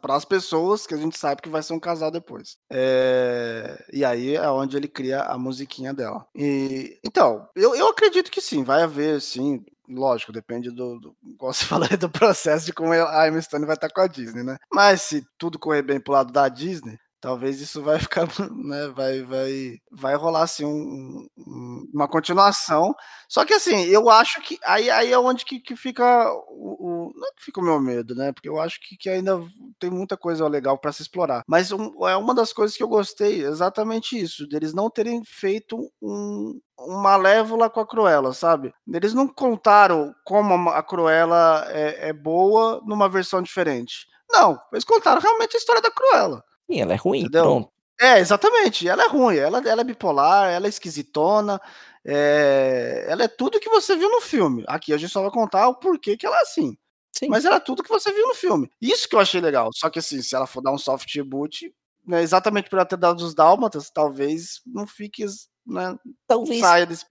Para 0.00 0.16
as 0.16 0.24
pessoas 0.24 0.86
que 0.86 0.94
a 0.94 0.96
gente 0.96 1.18
sabe 1.18 1.42
que 1.42 1.48
vai 1.48 1.62
ser 1.62 1.72
um 1.72 1.80
casal 1.80 2.10
depois. 2.10 2.56
Eh, 2.70 3.84
e 3.92 4.04
aí 4.04 4.36
é 4.36 4.48
onde 4.50 4.76
ele 4.76 4.88
cria 4.88 5.22
a 5.22 5.38
musiquinha 5.38 5.92
dela. 5.94 6.26
E, 6.34 6.98
então, 7.04 7.48
eu 7.56 7.74
eu 7.74 7.88
acredito 7.88 8.30
que 8.30 8.40
sim, 8.40 8.62
vai 8.64 8.82
haver 8.82 9.20
sim, 9.20 9.64
lógico, 9.88 10.32
depende 10.32 10.70
do 10.70 10.98
do 11.00 11.16
igual 11.24 11.52
você 11.52 11.64
do 11.98 12.10
processo 12.10 12.66
de 12.66 12.72
como 12.72 12.92
a 12.92 13.28
Emma 13.28 13.40
Stone 13.40 13.66
vai 13.66 13.74
estar 13.74 13.88
com 13.90 14.00
a 14.00 14.06
Disney, 14.06 14.42
né. 14.42 14.56
Mas 14.72 15.02
se 15.02 15.24
tudo 15.38 15.58
correr 15.58 15.82
bem 15.82 16.00
para 16.00 16.10
o 16.12 16.14
lado 16.14 16.32
da 16.32 16.48
Disney, 16.48 16.98
talvez 17.20 17.60
isso 17.60 17.82
vai 17.82 17.98
ficar, 18.00 18.26
né, 18.50 18.88
vai 18.88 19.22
vai 19.22 19.76
vai 19.92 20.14
rolar 20.16 20.46
sim 20.46 20.64
um 20.64 21.26
um 21.36 21.84
uma 21.94 22.08
continuação, 22.08 22.94
só 23.28 23.44
que 23.44 23.54
assim, 23.54 23.84
eu 23.86 24.08
acho 24.10 24.40
que 24.42 24.58
aí 24.64 24.90
aí 24.90 25.12
é 25.12 25.18
onde 25.18 25.44
que 25.44 25.60
que 25.60 25.76
fica 25.76 26.30
o 26.48 27.08
o 27.08 27.12
não 27.14 27.26
é 27.28 27.30
que 27.36 27.44
fica 27.44 27.60
o 27.60 27.64
meu 27.64 27.80
medo, 27.80 28.14
né, 28.14 28.32
porque 28.32 28.48
eu 28.48 28.60
acho 28.60 28.80
que 28.80 28.96
que 28.96 29.08
ainda 29.10 29.38
tem 29.78 29.90
muita 29.90 30.16
coisa 30.16 30.46
legal 30.48 30.78
pra 30.78 30.92
se 30.92 31.02
explorar, 31.02 31.42
mas 31.46 31.72
um 31.72 32.06
é 32.08 32.16
uma 32.16 32.34
das 32.34 32.52
coisas 32.52 32.76
que 32.76 32.82
eu 32.82 32.88
gostei, 32.88 33.42
exatamente 33.44 34.18
isso, 34.18 34.46
deles 34.48 34.72
não 34.74 34.90
terem 34.90 35.22
feito 35.24 35.76
um 36.02 36.60
um 36.80 36.96
Malévola 37.02 37.68
com 37.68 37.80
a 37.80 37.86
Cruella, 37.86 38.32
sabe. 38.32 38.72
Eles 38.92 39.12
não 39.12 39.26
contaram 39.26 40.14
como 40.24 40.70
a 40.70 40.80
Cruella 40.82 41.64
é 41.70 42.08
é 42.10 42.12
boa 42.12 42.80
numa 42.86 43.08
versão 43.08 43.42
diferente. 43.42 44.06
Não, 44.30 44.58
eles 44.72 44.84
contaram 44.84 45.20
realmente 45.20 45.56
a 45.56 45.58
história 45.58 45.82
da 45.82 45.90
Cruella. 45.90 46.44
Sim, 46.70 46.80
ela 46.80 46.92
é 46.92 46.96
ruim, 46.96 47.28
Entendeu? 47.28 47.42
pronto. 47.42 47.70
É, 48.00 48.18
exatamente, 48.20 48.86
ela 48.88 49.02
é 49.04 49.08
ruim, 49.08 49.36
ela 49.36 49.58
ela 49.66 49.80
é 49.80 49.84
bipolar, 49.84 50.50
ela 50.50 50.66
é 50.66 50.68
esquisitona, 50.68 51.60
eh, 52.04 53.04
ela 53.08 53.24
é 53.24 53.28
tudo 53.28 53.58
que 53.58 53.68
você 53.68 53.96
viu 53.96 54.08
no 54.10 54.20
filme. 54.20 54.64
Aqui 54.68 54.92
a 54.92 54.96
gente 54.98 55.10
só 55.12 55.20
vai 55.22 55.30
contar 55.32 55.68
o 55.68 55.74
porquê 55.74 56.16
que 56.16 56.24
ela 56.26 56.36
é 56.38 56.42
assim, 56.42 56.76
Sim. 57.12 57.28
mas 57.28 57.44
ela 57.44 57.56
é 57.56 57.60
tudo 57.60 57.82
que 57.82 57.88
você 57.88 58.12
viu 58.12 58.28
no 58.28 58.34
filme. 58.34 58.70
Isso 58.80 59.08
que 59.08 59.16
eu 59.16 59.20
achei 59.20 59.40
legal, 59.40 59.70
só 59.74 59.90
que 59.90 59.98
assim, 59.98 60.22
se 60.22 60.34
ela 60.36 60.46
for 60.46 60.60
dar 60.62 60.72
um 60.72 60.78
soft 60.78 61.12
reboot, 61.14 61.74
né, 62.06 62.22
exatamente 62.22 62.70
por 62.70 62.76
ela 62.76 62.86
ter 62.86 62.96
dado 62.98 63.20
os 63.20 63.34
Dálmatas, 63.34 63.90
talvez 63.90 64.60
não 64.66 64.86
fique 64.86 65.24
né, 65.66 65.96
Talvez 66.26 66.60
saia 66.60 66.86
desse 66.86 67.04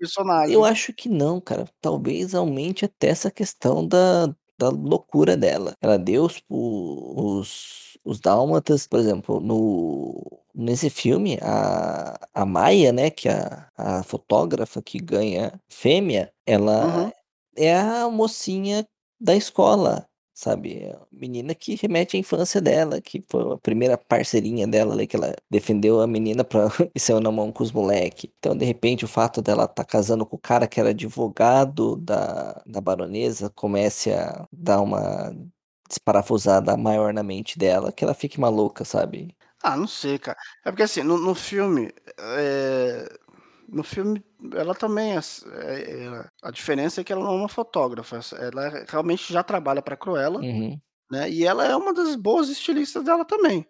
eu 0.49 0.63
personagem. 0.63 0.63
acho 0.63 0.93
que 0.93 1.09
não, 1.09 1.39
cara, 1.41 1.69
talvez 1.81 2.33
aumente 2.35 2.85
até 2.85 3.07
essa 3.09 3.29
questão 3.31 3.85
da 3.87 4.33
da 4.59 4.69
loucura 4.69 5.37
dela. 5.37 5.73
Ela 5.81 5.97
deu 5.99 6.25
os 6.25 6.41
os 6.49 7.97
os 8.05 8.19
Dálmatas, 8.21 8.87
por 8.87 8.99
exemplo, 8.99 9.39
no 9.41 10.21
nesse 10.55 10.89
filme, 10.89 11.37
a 11.41 12.17
a 12.33 12.45
Maya, 12.45 12.91
né, 12.93 13.09
que 13.11 13.29
é 13.29 13.33
a 13.33 13.67
a 13.99 14.03
fotógrafa 14.03 14.81
que 14.81 14.99
ganha 14.99 15.53
Fêmea, 15.69 16.31
ela 16.45 16.85
Uhum. 17.05 17.11
é 17.57 17.75
a 17.77 18.09
mocinha 18.09 18.85
da 19.19 19.35
escola, 19.35 20.06
sabe, 20.37 20.77
é 20.83 20.99
menina 21.11 21.55
que 21.55 21.75
remete 21.75 22.15
à 22.15 22.19
infância 22.19 22.61
dela, 22.61 23.01
que 23.01 23.23
foi 23.29 23.53
a 23.53 23.57
primeira 23.57 23.97
parceirinha 23.97 24.67
dela 24.67 24.93
ali, 24.93 25.07
que 25.07 25.15
ela 25.15 25.35
defendeu 25.49 25.99
a 25.99 26.05
menina 26.07 26.43
pra 26.43 26.67
e 26.93 26.99
saiu 26.99 27.19
na 27.19 27.31
mão 27.31 27.51
com 27.51 27.63
os 27.63 27.71
moleque. 27.71 28.31
Então, 28.37 28.55
de 28.55 28.63
repente, 28.65 29.03
o 29.03 29.07
fato 29.07 29.41
dela 29.41 29.65
estar 29.65 29.83
casando 29.85 30.25
com 30.25 30.35
o 30.35 30.39
cara 30.39 30.67
que 30.67 30.79
era 30.79 30.89
advogado 30.89 31.95
da 31.97 32.61
da 32.67 32.79
baronesa 32.81 33.49
comece 33.49 34.11
a 34.13 34.47
dar 34.51 34.81
uma 34.81 35.33
desparafusada 35.89 36.77
maior 36.77 37.13
na 37.13 37.23
mente 37.23 37.57
dela, 37.57 37.91
que 37.91 38.03
ela 38.03 38.13
fique 38.13 38.39
maluca, 38.39 38.85
sabe. 38.85 39.35
Ah, 39.63 39.75
não 39.75 39.87
sei, 39.87 40.19
cara. 40.19 40.37
É 40.63 40.71
porque 40.71 40.83
assim, 40.83 41.03
no 41.03 41.17
no 41.17 41.33
filme, 41.35 41.91
eh, 42.19 43.07
no 43.67 43.83
filme 43.83 44.23
ela 44.53 44.75
também 44.75 45.13
é 45.17 45.19
eh 45.19 46.05
eh, 46.07 46.29
a 46.43 46.51
diferença 46.51 47.01
é 47.01 47.03
que 47.03 47.11
ela 47.13 47.23
não 47.23 47.33
é 47.33 47.35
uma 47.37 47.49
fotógrafa, 47.49 48.19
ela 48.39 48.85
realmente 48.89 49.31
já 49.33 49.43
trabalha 49.43 49.81
pra 49.81 49.97
Cruella, 49.97 50.41
Uhum. 50.41 50.81
né, 51.11 51.29
e 51.31 51.45
ela 51.45 51.65
é 51.65 51.75
uma 51.75 51.93
das 51.93 52.15
boas 52.15 52.49
estilistas 52.49 53.03
dela 53.05 53.25
também. 53.25 53.67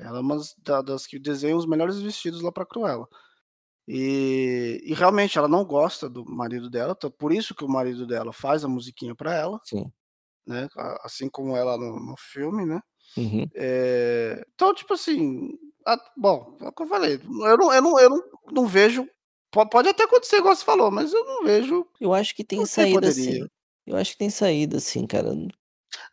Ela 0.00 0.18
é 0.18 0.22
umas 0.22 0.54
da 0.58 0.82
das 0.82 1.06
que 1.06 1.18
desenham 1.20 1.58
os 1.58 1.66
melhores 1.66 2.00
vestidos 2.00 2.42
lá 2.42 2.52
pra 2.52 2.66
Cruella. 2.66 3.08
E 3.88 4.80
e 4.84 4.94
realmente 4.94 5.38
ela 5.38 5.48
não 5.48 5.64
gosta 5.64 6.08
do 6.10 6.24
marido 6.26 6.70
dela, 6.70 6.94
então 6.96 7.10
por 7.10 7.32
isso 7.32 7.54
que 7.54 7.64
o 7.64 7.68
marido 7.70 8.06
dela 8.06 8.32
faz 8.34 8.64
a 8.64 8.68
musiquinha 8.68 9.14
pra 9.16 9.34
ela, 9.34 9.60
Sim. 9.64 9.92
né, 10.46 10.68
assim 11.04 11.28
como 11.30 11.56
ela 11.56 11.76
no 11.78 11.98
no 12.00 12.16
filme, 12.18 12.66
né. 12.66 12.80
Uhum. 13.16 13.50
Eh, 13.54 14.44
então, 14.54 14.74
tipo 14.74 14.94
assim, 14.94 15.50
a 15.86 15.96
bom, 16.16 16.56
é 16.62 16.68
o 16.68 16.72
que 16.72 16.82
eu 16.84 16.88
falei, 16.88 17.16
eu 17.24 17.58
não 17.58 17.72
eu 17.74 17.82
não 17.82 18.00
eu 18.00 18.10
não 18.10 18.22
não 18.52 18.66
vejo 18.68 19.08
pode 19.50 19.88
até 19.88 20.04
acontecer 20.04 20.36
igual 20.36 20.54
você 20.54 20.64
falou, 20.64 20.90
mas 20.90 21.12
eu 21.12 21.24
não 21.24 21.44
vejo 21.44 21.86
Eu 22.00 22.12
acho 22.12 22.34
que 22.34 22.44
tem 22.44 22.60
que 22.60 22.66
saída 22.66 22.94
poderia. 22.94 23.12
sim, 23.14 23.48
eu 23.86 23.96
acho 23.96 24.12
que 24.12 24.18
tem 24.18 24.30
saída 24.30 24.80
sim, 24.80 25.06
cara. 25.06 25.34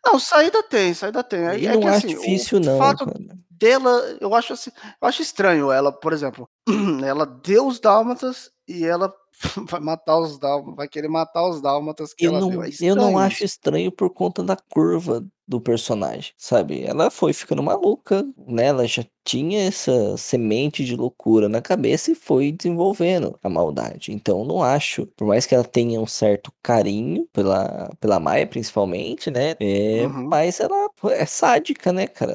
Não, 0.04 0.18
saída 0.18 0.62
tem, 0.62 0.94
saída 0.94 1.22
tem. 1.22 1.40
É 1.40 1.58
E 1.58 1.66
é 1.66 1.72
que 1.72 1.78
não 1.78 1.88
acho 1.88 2.06
assim, 2.06 2.16
o 2.16 2.20
difícil 2.20 2.60
não, 2.60 2.78
fato 2.78 3.06
cara. 3.06 3.18
dela 3.50 4.16
eu 4.20 4.34
acho 4.34 4.52
assim, 4.52 4.70
eu 5.00 5.08
acho 5.08 5.22
estranho 5.22 5.70
ela, 5.70 5.92
por 5.92 6.12
exemplo, 6.12 6.48
ela 7.04 7.26
deu 7.26 7.66
os 7.66 7.80
Dálmatas 7.80 8.50
e 8.66 8.84
ela 8.84 9.12
vai 9.68 9.80
matar 9.80 10.18
os 10.18 10.38
dálmatas, 10.38 10.76
vai 10.76 10.88
querer 10.88 11.08
matar 11.08 11.46
os 11.48 11.60
dálmatas 11.60 12.14
que 12.14 12.24
Eu 12.24 12.30
ela 12.30 12.40
não 12.40 12.62
É 12.62 12.68
eu 12.80 12.96
não 12.96 13.18
acho 13.18 13.44
estranho 13.44 13.90
por 13.90 14.10
conta 14.10 14.42
da 14.42 14.56
curva 14.56 15.26
do 15.46 15.60
personagem, 15.60 16.32
sabe. 16.38 16.82
Ela 16.84 17.10
foi 17.10 17.32
ficando 17.32 17.62
maluca, 17.62 18.24
né, 18.46 18.66
ela 18.66 18.86
já 18.86 19.04
tinha 19.24 19.62
essa 19.68 20.16
semente 20.16 20.84
de 20.84 20.96
loucura 20.96 21.48
na 21.48 21.60
cabeça 21.62 22.10
e 22.12 22.14
foi 22.14 22.52
desenvolvendo 22.52 23.38
a 23.42 23.48
maldade. 23.48 24.12
Então 24.12 24.40
eu 24.40 24.44
não 24.44 24.62
acho, 24.62 25.06
por 25.16 25.26
mais 25.26 25.46
que 25.46 25.54
ela 25.54 25.64
tenha 25.64 26.00
um 26.00 26.06
certo 26.06 26.52
carinho 26.62 27.26
pela 27.32 27.90
pela 28.00 28.20
Maya 28.20 28.46
principalmente, 28.46 29.30
né, 29.30 29.54
eh, 29.60 30.08
Uhum. 30.08 30.30
mas 30.30 30.60
ela 30.60 30.88
é 31.12 31.26
sádica, 31.26 31.92
né, 31.92 32.06
cara. 32.06 32.32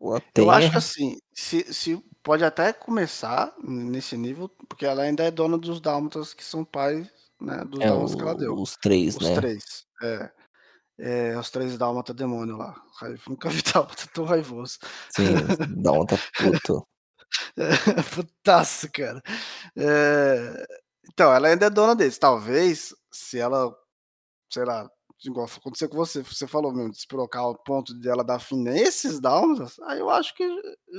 Ela 0.00 0.20
Eu 0.36 0.48
tem 0.50 0.50
acho 0.50 0.70
que 0.70 0.76
assim, 0.78 1.18
se 1.34 1.72
se 1.72 1.96
pode 2.22 2.44
até 2.44 2.72
começar 2.72 3.54
nesse 3.62 4.16
nível, 4.16 4.48
porque 4.68 4.86
ela 4.86 5.02
ainda 5.02 5.24
é 5.24 5.30
dona 5.30 5.58
dos 5.58 5.80
dálmatas 5.80 6.32
que 6.34 6.44
são 6.44 6.64
pais, 6.64 7.08
né, 7.40 7.64
dos 7.64 7.84
É, 7.84 7.86
dálmatas 7.86 8.14
que 8.14 8.22
ela 8.22 8.34
deu. 8.36 8.62
os 8.62 8.76
3, 8.76 9.18
Os 9.18 9.30
né. 9.30 9.40
3, 9.40 9.86
é. 10.02 10.30
É, 11.00 11.38
os 11.38 11.50
3 11.50 11.78
dálmata 11.78 12.12
demônio 12.12 12.56
lá, 12.58 12.74
nunca 13.28 13.48
vi 13.48 13.62
dálmata 13.62 14.06
tão 14.12 14.24
raivoso. 14.24 14.78
Sim, 15.10 15.24
dálmata 15.82 16.18
puto. 16.36 16.86
Putaço, 18.14 18.90
cara. 18.92 19.22
Eh, 19.76 20.66
então, 21.12 21.32
ela 21.32 21.48
ainda 21.48 21.66
é 21.66 21.70
dona 21.70 21.94
deles. 21.94 22.18
Talvez, 22.18 22.94
se 23.12 23.38
ela, 23.38 23.72
sei 24.52 24.64
lá, 24.64 24.88
igual 25.24 25.46
aconteceu 25.46 25.88
com 25.88 25.96
você, 25.96 26.22
você 26.22 26.46
falou 26.46 26.72
mesmo, 26.72 26.90
despirocar 26.92 27.42
ao 27.42 27.56
ponto 27.56 27.98
de 27.98 28.08
ela 28.08 28.24
dar 28.24 28.40
fim 28.40 28.56
nesses 28.62 29.20
dálmatas, 29.20 29.78
aí 29.84 29.98
eu 30.00 30.10
acho 30.10 30.34
que 30.34 30.42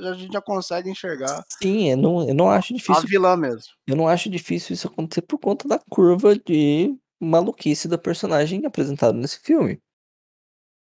a 0.04 0.12
gente 0.14 0.32
já 0.32 0.40
consegue 0.40 0.88
enxergar 0.90 1.42
Sim, 1.60 1.90
eu 1.90 1.96
não 1.96 2.28
eu 2.28 2.34
não 2.34 2.50
acho 2.50 2.72
a 2.72 2.76
difícil 2.76 3.08
vilã 3.08 3.36
mesmo. 3.36 3.72
eu 3.86 3.96
não 3.96 4.06
acho 4.08 4.30
difícil 4.30 4.74
isso 4.74 4.86
acontecer 4.86 5.22
por 5.22 5.38
conta 5.38 5.66
da 5.68 5.78
curva 5.90 6.36
de 6.36 6.96
maluquice 7.20 7.88
da 7.88 7.98
personagem 7.98 8.64
apresentado 8.66 9.16
nesse 9.18 9.40
filme. 9.40 9.80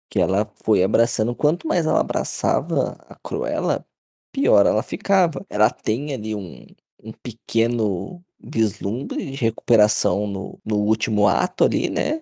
Que 0.10 0.20
ela 0.20 0.50
foi 0.64 0.84
abraçando 0.84 1.36
quanto 1.36 1.68
mais 1.68 1.86
ela 1.86 2.00
abraçava 2.00 2.98
a 3.10 3.16
Cruella, 3.24 3.86
pior 4.32 4.66
ela 4.66 4.84
ficava. 4.84 5.46
Ela 5.50 5.70
tem 5.70 6.14
ali 6.14 6.36
um 6.36 6.66
um 7.04 7.12
pequeno 7.24 8.24
vislumbre 8.40 9.24
de 9.32 9.36
recuperação 9.38 10.26
no 10.28 10.60
no 10.66 10.78
último 10.78 11.28
ato 11.28 11.66
ali, 11.66 11.90
né, 11.90 12.22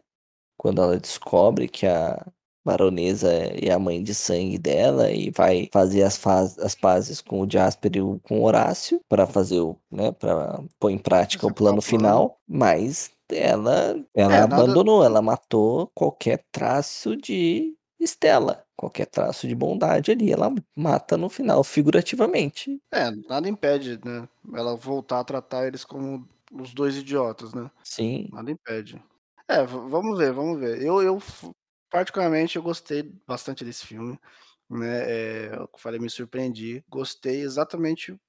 quando 0.57 0.81
ela 0.81 0.99
descobre 0.99 1.67
que 1.69 1.85
a 1.87 2.25
baronesa 2.65 3.31
é 3.33 3.71
a 3.71 3.79
mãe 3.79 4.03
de 4.03 4.13
sangue 4.15 4.57
dela 4.59 5.11
e 5.11 5.31
vai 5.31 5.69
fazer 5.73 6.03
as 6.03 6.17
faz 6.17 6.57
as 6.59 6.75
pazes 6.75 7.21
com 7.21 7.41
o 7.41 7.49
Jasper 7.51 7.91
e 7.95 8.01
o 8.01 8.19
com 8.23 8.39
o 8.41 8.43
Horácio, 8.45 8.99
pra 9.09 9.27
fazer 9.27 9.61
o 9.61 9.77
né, 9.91 10.11
pra 10.13 10.61
pôr 10.79 10.91
em 10.91 10.97
prática 10.99 11.47
o 11.47 11.53
plano. 11.53 11.81
final, 11.81 12.39
mas 12.47 13.11
ela 13.31 13.95
ela 14.13 14.39
É, 14.39 14.45
nada 14.45 14.75
abandonou, 14.75 15.03
ela 15.03 15.21
matou 15.21 15.89
qualquer 15.95 16.45
traço 16.51 17.15
de 17.15 17.75
Stella, 18.01 18.65
qualquer 18.77 19.05
traço 19.07 19.47
de 19.47 19.55
bondade 19.55 20.11
ali, 20.11 20.31
ela 20.31 20.53
mata 20.75 21.17
no 21.17 21.29
final, 21.29 21.63
figurativamente. 21.63 22.79
É, 22.91 23.09
nada 23.27 23.49
impede, 23.49 23.99
né, 24.05 24.27
ela 24.53 24.75
voltar 24.75 25.19
a 25.19 25.23
tratar 25.23 25.67
eles 25.67 25.83
como 25.83 26.27
os 26.51 26.73
2 26.73 26.95
idiotas, 26.97 27.53
né. 27.53 27.69
Sim. 27.83 28.31
Nada 28.31 28.51
impede. 28.51 29.03
É, 29.49 29.63
va 29.65 29.79
vamos 29.87 30.17
ver, 30.19 30.33
vamos 30.33 30.59
ver. 30.59 30.81
Eu 30.83 31.01
eu 31.03 31.19
particularmente 31.91 32.57
eu 32.57 32.63
gostei 32.63 33.03
bastante 33.27 33.65
desse 33.65 33.85
filme, 33.87 34.19
né, 34.69 35.47
eh, 35.49 35.55
eu 35.57 35.69
falei, 35.79 35.99
me 35.99 36.09
surpreendi, 36.09 36.83
gostei 36.89 37.41
exatamente 37.41 38.19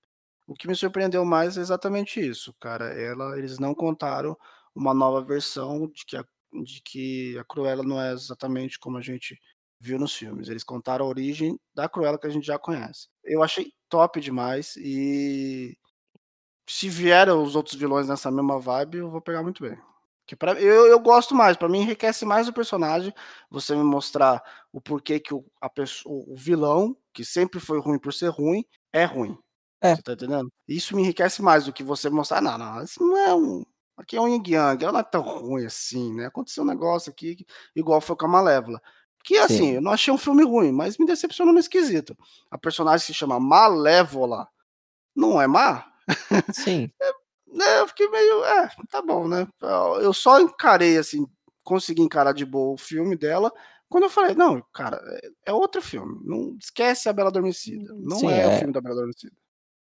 o 0.46 0.54
que 0.54 0.68
me 0.68 0.76
surpreendeu 0.76 1.24
mais 1.24 1.58
é 1.58 1.62
exatamente 1.62 2.20
isso, 2.20 2.54
cara, 2.60 2.86
ela 3.00 3.38
eles 3.38 3.58
não 3.60 3.74
contaram 3.74 4.36
uma 4.76 4.94
nova 4.94 5.22
versão 5.22 5.88
de 5.88 6.04
que 6.06 6.16
a 6.18 6.24
de 6.64 6.80
que 6.82 7.38
a 7.38 7.44
Cruella 7.44 7.82
não 7.84 8.00
é 8.00 8.12
exatamente 8.12 8.78
como 8.78 8.98
a 8.98 9.02
gente 9.02 9.38
viu 9.80 9.98
nos 9.98 10.14
filmes, 10.14 10.48
eles 10.48 10.64
contaram 10.64 11.04
a 11.06 11.08
origem 11.08 11.58
da 11.74 11.88
Cruella 11.88 12.18
que 12.18 12.26
a 12.26 12.30
gente 12.30 12.46
já 12.46 12.58
conhece. 12.58 13.08
Eu 13.24 13.42
achei 13.42 13.72
top 13.90 14.20
demais 14.20 14.76
e 14.78 15.76
se 16.68 16.88
vier 16.88 17.28
os 17.30 17.56
outros 17.56 17.76
vilões 17.76 18.08
nessa 18.08 18.30
mesma 18.30 18.58
vibe, 18.60 18.98
eu 18.98 19.10
vou 19.10 19.20
pegar 19.20 19.42
muito 19.42 19.62
bem. 19.62 19.78
Que 20.26 20.34
pra 20.36 20.52
eu 20.60 20.86
eu 20.86 20.98
gosto 21.00 21.34
mais, 21.34 21.56
pra 21.56 21.68
mim 21.68 21.80
enriquece 21.82 22.24
mais 22.26 22.48
o 22.48 22.52
personagem, 22.52 23.12
você 23.50 23.74
me 23.76 23.84
mostrar 23.84 24.42
o 24.72 24.80
porquê 24.80 25.20
que 25.20 25.32
o 25.34 25.44
a 25.60 25.68
pesso 25.70 26.02
o 26.08 26.34
vilão, 26.36 26.96
que 27.14 27.24
sempre 27.24 27.60
foi 27.60 27.80
ruim 27.80 27.98
por 27.98 28.12
ser 28.12 28.28
ruim, 28.30 28.64
é 28.92 29.04
ruim. 29.04 29.38
É. 29.82 29.96
Você 29.96 30.02
tá 30.02 30.12
entendendo? 30.14 30.50
Isso 30.68 30.96
me 30.96 31.02
enriquece 31.02 31.42
mais 31.42 31.66
do 31.66 31.72
que 31.72 31.82
você 31.84 32.10
mostrar: 32.10 32.40
"Não, 32.42 32.58
não, 32.58 32.82
isso 32.82 33.00
não 33.02 33.16
é 33.18 33.34
um 33.34 33.64
aqui 33.96 34.16
é 34.16 34.20
um 34.20 34.28
yin-yang, 34.28 34.82
ela 34.84 34.92
não 34.92 35.00
é 35.00 35.02
tão 35.04 35.22
ruim 35.22 35.66
assim, 35.66 36.14
né, 36.14 36.26
aconteceu 36.26 36.64
um 36.64 36.66
negócio 36.66 37.10
aqui", 37.10 37.46
igual 37.76 38.00
foi 38.00 38.16
com 38.16 38.26
a 38.26 38.28
Malévola. 38.28 38.80
Que 39.24 39.38
assim, 39.38 39.72
Sim. 39.72 39.76
eu 39.76 39.82
não 39.82 39.92
achei 39.92 40.12
um 40.14 40.18
filme 40.18 40.44
ruim, 40.44 40.72
mas 40.72 40.98
me 40.98 41.06
decepcionou 41.06 41.52
nesse 41.54 41.70
quesito. 41.70 42.16
A 42.50 42.58
personagem 42.58 43.06
se 43.06 43.14
chama 43.14 43.40
Malévola, 43.40 44.48
não 45.16 45.40
é 45.42 45.46
má? 45.48 45.86
Sim. 46.50 46.92
É, 47.02 47.12
né, 47.58 47.80
eu 47.80 47.88
fiquei 47.88 48.08
meio: 48.10 48.44
"É, 48.44 48.68
tá 48.90 49.02
bom, 49.02 49.28
né". 49.28 49.46
Eu 50.02 50.12
só 50.14 50.40
encarei, 50.40 50.98
assim, 50.98 51.26
consegui 51.64 52.02
encarar 52.02 52.32
de 52.32 52.44
boa 52.46 52.74
o 52.74 52.78
filme 52.78 53.16
dela, 53.16 53.52
quando 53.88 54.04
eu 54.04 54.10
falei: 54.10 54.34
"Não, 54.34 54.62
cara, 54.74 54.98
é 55.46 55.50
é 55.52 55.52
outro 55.54 55.82
filme, 55.82 56.20
não 56.24 56.56
esquece 56.60 57.08
a 57.08 57.12
Bela 57.12 57.28
Adormecida, 57.30 57.94
não 57.98 58.28
Sim, 58.28 58.30
é 58.30 58.46
o 58.48 58.50
é 58.50 58.50
filme 58.52 58.72
da 58.74 58.80
Bela 58.80 58.94
Adormecida". 58.96 59.36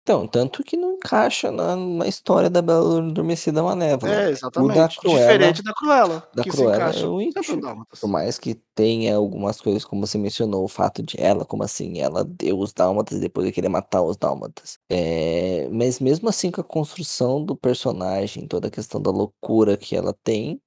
Então, 0.09 0.27
tanto 0.27 0.63
que 0.63 0.75
não 0.75 0.93
encaixa 0.93 1.51
na 1.51 1.75
na 1.75 2.07
história 2.07 2.49
da 2.49 2.63
Bela 2.63 2.97
Adormecida 2.97 3.61
Malévola. 3.61 4.11
É, 4.11 4.25
O 4.25 4.25
da 4.25 4.29
exatamente. 4.31 4.99
Cruella 4.99 5.19
Diferente 5.19 5.61
da 5.63 5.73
Cruella, 5.75 6.27
da 6.33 6.43
que 6.43 6.49
se 6.51 6.57
Cruella 6.57 6.75
encaixa 6.77 7.05
eu 7.05 7.17
100% 7.19 7.37
enxo 7.39 7.59
por 8.01 8.07
mais 8.09 8.39
que 8.39 8.55
tenha 8.73 9.15
algumas 9.15 9.61
coisas, 9.61 9.85
como 9.85 10.07
você 10.07 10.17
mencionou, 10.17 10.63
o 10.63 10.67
fato 10.67 11.03
de 11.03 11.21
ela 11.21 11.45
como 11.45 11.63
assim, 11.63 11.99
ela 11.99 12.23
deu 12.25 12.57
os 12.57 12.73
dálmatas 12.73 13.19
e 13.19 13.21
depois 13.21 13.45
ia 13.45 13.51
querer 13.51 13.69
matar 13.69 14.01
os 14.01 14.17
dálmatas. 14.17 14.79
Eh, 14.89 15.69
mas 15.71 15.99
mesmo 15.99 16.27
assim 16.27 16.49
com 16.49 16.61
a 16.61 16.63
construção 16.63 17.43
do 17.45 17.55
personagem, 17.55 18.47
toda 18.47 18.67
a 18.67 18.71
questão 18.71 18.99
da 18.99 19.11
loucura 19.11 19.77
que 19.77 19.95
ela 19.95 20.15
tem, 20.23 20.59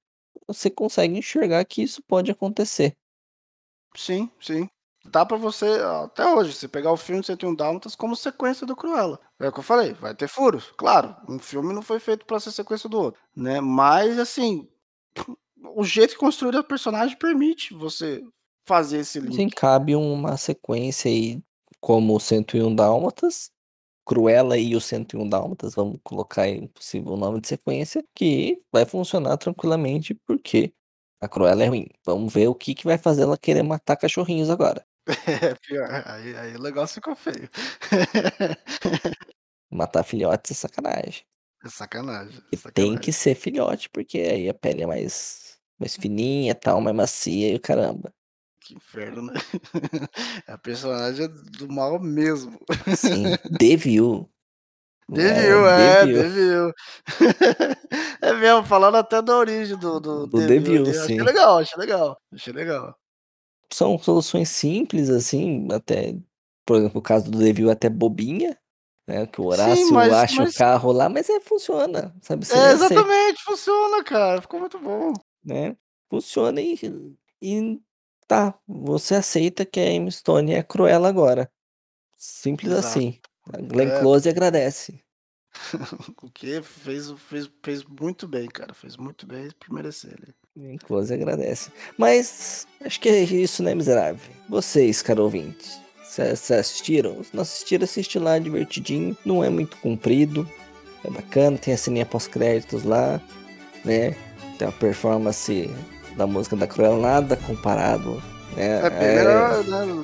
você 0.47 0.69
consegue 0.69 1.17
enxergar 1.17 1.65
que 1.65 1.81
isso 1.83 2.01
pode 2.07 2.31
acontecer. 2.31 2.93
Sim, 3.95 4.29
sim. 4.39 4.69
Dá 5.05 5.25
pra 5.25 5.35
você 5.37 5.65
até 6.05 6.25
hoje, 6.25 6.53
você 6.53 6.67
pegar 6.67 6.91
o 6.91 6.97
filme 6.97 7.23
101 7.23 7.53
Dálmatas 7.55 7.95
como 7.95 8.15
sequência 8.15 8.65
do 8.65 8.75
Cruella. 8.75 9.19
É 9.39 9.49
o 9.49 9.51
que 9.51 9.59
eu 9.59 9.63
falei, 9.63 9.93
vai 9.93 10.15
ter 10.15 10.27
furos, 10.29 10.71
claro, 10.77 11.15
um 11.27 11.37
filme 11.39 11.73
não 11.73 11.81
foi 11.81 11.99
feito 11.99 12.25
pra 12.25 12.39
ser 12.39 12.51
sequência 12.51 12.87
do 12.89 12.99
outro, 12.99 13.21
né, 13.35 13.59
mas 13.59 14.17
assim, 14.17 14.67
o 15.75 15.83
jeito 15.83 16.13
que 16.13 16.19
construíram 16.19 16.59
a 16.59 16.63
personagem 16.63 17.17
permite 17.17 17.73
você 17.73 18.23
fazer 18.67 18.99
esse 18.99 19.19
Sim, 19.31 19.49
link. 19.49 19.55
cabe 19.55 19.95
uma 19.95 20.37
sequência 20.37 21.09
aí, 21.09 21.41
como 21.79 22.15
o 22.15 22.19
101 22.19 22.73
Dálmatas, 22.75 23.49
Cruella 24.05 24.57
e 24.57 24.75
os 24.75 24.85
101 24.85 25.29
Dálmatas, 25.29 25.75
vamos 25.75 25.99
colocar 26.03 26.43
aí 26.43 26.61
um 26.61 26.67
possível 26.67 27.17
nome 27.17 27.41
de 27.41 27.47
sequência, 27.49 28.03
que 28.15 28.61
vai 28.71 28.85
funcionar 28.85 29.37
tranquilamente, 29.37 30.15
porque 30.27 30.73
a 31.21 31.27
Cruella 31.29 31.63
é 31.63 31.67
ruim. 31.67 31.87
Vamos 32.05 32.33
ver 32.33 32.47
o 32.49 32.55
que 32.55 32.75
que 32.75 32.85
vai 32.85 32.97
fazer 32.97 33.23
ela 33.23 33.37
querer 33.37 33.63
matar 33.63 33.97
cachorrinhos 33.97 34.49
agora. 34.49 34.85
É, 35.27 35.53
pior, 35.55 36.03
aí 36.05 36.35
aí 36.37 36.55
o 36.55 36.61
negócio 36.61 36.95
ficou 36.95 37.15
feio. 37.15 37.49
Matar 39.71 40.03
filhotes 40.03 40.51
é 40.51 40.53
sacanagem. 40.55 41.23
É 41.65 41.69
sacanagem, 41.69 42.37
é 42.51 42.55
E 42.55 42.57
tem 42.73 42.97
que 42.97 43.11
sacanagem. 43.11 43.13
ser 43.13 43.35
filhote, 43.35 43.89
porque 43.89 44.17
aí 44.19 44.49
a 44.49 44.53
pele 44.53 44.83
é 44.83 44.87
mais 44.87 45.57
mais 45.79 45.95
fininha, 45.97 46.55
tal, 46.55 46.79
mais 46.79 46.95
macia 46.95 47.49
e 47.51 47.55
o 47.55 47.59
caramba. 47.59 48.13
Que 48.61 48.75
inferno, 48.75 49.23
né. 49.23 49.33
É 50.47 50.53
a 50.53 50.57
personagem 50.57 51.27
do 51.27 51.67
mal 51.67 51.99
mesmo. 51.99 52.57
Sim, 52.95 53.23
The 53.59 53.75
Viu. 53.77 54.29
É, 55.15 56.01
é, 56.01 56.05
Viu. 56.05 56.73
É 58.21 58.33
mesmo, 58.33 58.63
falando 58.65 58.95
até 58.95 59.21
da 59.21 59.35
origem 59.37 59.77
do 59.77 59.99
do 59.99 60.27
Do 60.27 60.39
Viu 60.39 60.61
Viu, 60.61 60.81
ali, 60.83 60.91
achei 60.91 61.17
sim. 61.17 61.21
legal, 61.21 61.57
achei 61.59 61.77
legal, 61.77 62.17
achei 62.33 62.53
legal. 62.53 62.95
São 63.73 63.97
soluções 63.97 64.49
simples, 64.49 65.09
assim, 65.09 65.67
até, 65.71 66.15
por 66.65 66.77
exemplo, 66.77 66.99
o 66.99 67.01
caso 67.03 67.31
do 67.31 67.39
The 67.39 67.53
Viu 67.53 67.69
é 67.69 67.73
até 67.73 67.89
bobinha, 67.89 68.57
né, 69.07 69.25
que 69.27 69.41
o 69.41 69.45
Sim, 69.49 69.85
Horácio 69.85 69.93
mas 69.93 70.11
acha 70.11 70.43
o 70.43 70.47
mas 70.47 70.53
carro 70.53 70.91
lá, 70.91 71.09
mas 71.09 71.29
é 71.29 71.39
funciona, 71.39 72.15
sabe, 72.21 72.45
É, 72.47 72.71
você 72.73 72.73
exatamente, 72.73 73.43
funciona 73.43 74.03
cara, 74.03 74.41
ficou 74.41 74.59
muito 74.59 74.79
bom. 74.79 75.13
Né, 75.43 75.75
funciona 76.09 76.61
e 76.61 76.75
e 77.41 77.81
tá, 78.27 78.57
você 78.67 79.15
aceita 79.15 79.65
que 79.65 79.79
a 79.79 79.91
Emma 79.91 80.09
Stone 80.09 80.53
é 80.53 80.59
a 80.59 80.63
Cruella 80.63 81.09
agora. 81.09 81.51
Simples 82.15 82.73
Exato. 82.73 82.87
assim. 82.87 83.19
A 83.53 83.57
Glenn 83.61 83.89
É, 83.89 83.99
Close 83.99 84.29
agradece. 84.29 85.03
o 86.21 86.29
que 86.31 86.61
fez 86.61 87.11
fez 87.11 87.49
fez 87.63 87.83
muito 87.83 88.27
bem, 88.27 88.47
cara, 88.47 88.73
fez 88.73 88.97
muito 88.97 89.25
bem 89.27 89.49
por 89.51 89.71
merecer 89.73 90.13
ali. 90.13 90.33
Close 90.85 91.11
agradece. 91.13 91.71
Mas, 91.97 92.67
acho 92.85 92.99
que 92.99 93.09
é 93.09 93.21
isso, 93.23 93.63
né, 93.63 93.73
miserável. 93.73 94.19
Vocês, 94.47 95.01
caro 95.01 95.23
ouvinte, 95.23 95.67
você 96.03 96.53
assistiram? 96.53 97.23
Se 97.23 97.29
não 97.35 97.41
assistiram, 97.41 97.83
assiste 97.85 98.19
lá, 98.19 98.37
divertidinho, 98.37 99.17
não 99.25 99.43
é 99.43 99.49
muito 99.49 99.77
comprido, 99.77 100.47
é 101.03 101.09
bacana, 101.09 101.57
tem 101.57 101.73
a 101.73 101.77
ceninha 101.77 102.05
pós-créditos 102.05 102.83
lá, 102.83 103.19
né? 103.83 104.15
Tem 104.59 104.67
a 104.67 104.71
performance 104.71 105.69
da 106.15 106.27
música 106.27 106.55
da 106.55 106.67
Cruella 106.67 106.97
nada 106.99 107.35
comparado, 107.35 108.21
né? 108.55 108.85
É 108.85 108.89
bem 108.91 109.15
melhor, 109.15 109.63
né? 109.63 110.03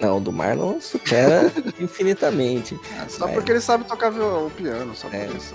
Não, 0.00 0.18
o 0.18 0.20
do 0.20 0.30
Marlon 0.32 0.80
supera 0.80 1.52
infinitamente. 1.80 2.78
É, 3.04 3.08
Só 3.08 3.26
Mas- 3.26 3.34
porque 3.34 3.50
ele 3.50 3.60
sabe 3.60 3.82
tocar 3.84 4.12
o 4.12 4.48
piano, 4.50 4.94
só 4.94 5.08
por 5.08 5.16
É. 5.16 5.26
isso. 5.26 5.54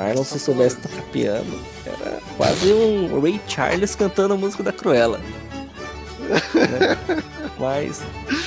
Marlon, 0.00 0.24
se 0.24 0.38
soubesse 0.38 0.76
tocar 0.76 1.02
piano, 1.12 1.60
era 1.84 2.18
quase 2.38 2.72
um 2.72 3.20
Ray 3.20 3.38
Charles 3.46 3.94
cantando 3.94 4.32
a 4.32 4.36
música 4.36 4.62
da 4.62 4.72
Cruella. 4.72 5.18
Né? 5.18 6.96
Mas, 7.60 8.02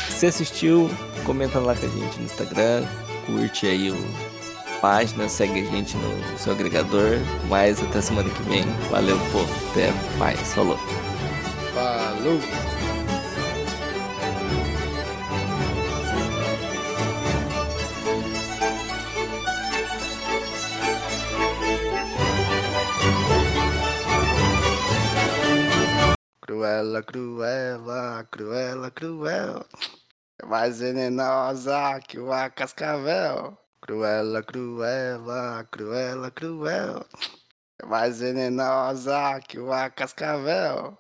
se 0.09 0.25
assistiu, 0.25 0.89
comenta 1.23 1.59
lá 1.59 1.75
com 1.75 1.85
a 1.85 1.89
gente 1.89 2.17
no 2.17 2.25
Instagram, 2.25 2.83
curte 3.27 3.67
aí 3.67 3.91
o 3.91 4.33
página, 4.81 5.29
segue 5.29 5.61
a 5.61 5.65
gente 5.65 5.95
no 5.95 6.37
seu 6.39 6.51
agregador. 6.53 7.19
Mais 7.47 7.81
até 7.81 8.01
semana 8.01 8.29
que 8.29 8.43
vem. 8.43 8.65
Valeu, 8.89 9.17
pô. 9.31 9.39
Até 9.71 9.93
mais. 10.17 10.53
Falou. 10.53 10.77
Falou! 11.73 12.82
Cruela, 26.63 27.03
cruela, 27.03 28.27
cruela, 28.31 28.89
cruel. 28.89 29.65
É 30.41 30.45
mais 30.45 30.79
venenosa 30.79 31.99
que 32.07 32.17
uma 32.17 32.49
cascavel. 32.49 33.57
Cruela, 33.81 34.41
cruela, 34.41 35.67
cruela, 35.69 36.31
cruel. 36.31 37.05
É 37.81 37.85
mais 37.85 38.21
venenosa 38.21 39.41
que 39.41 39.59
uma 39.59 39.89
cascavel. 39.89 40.97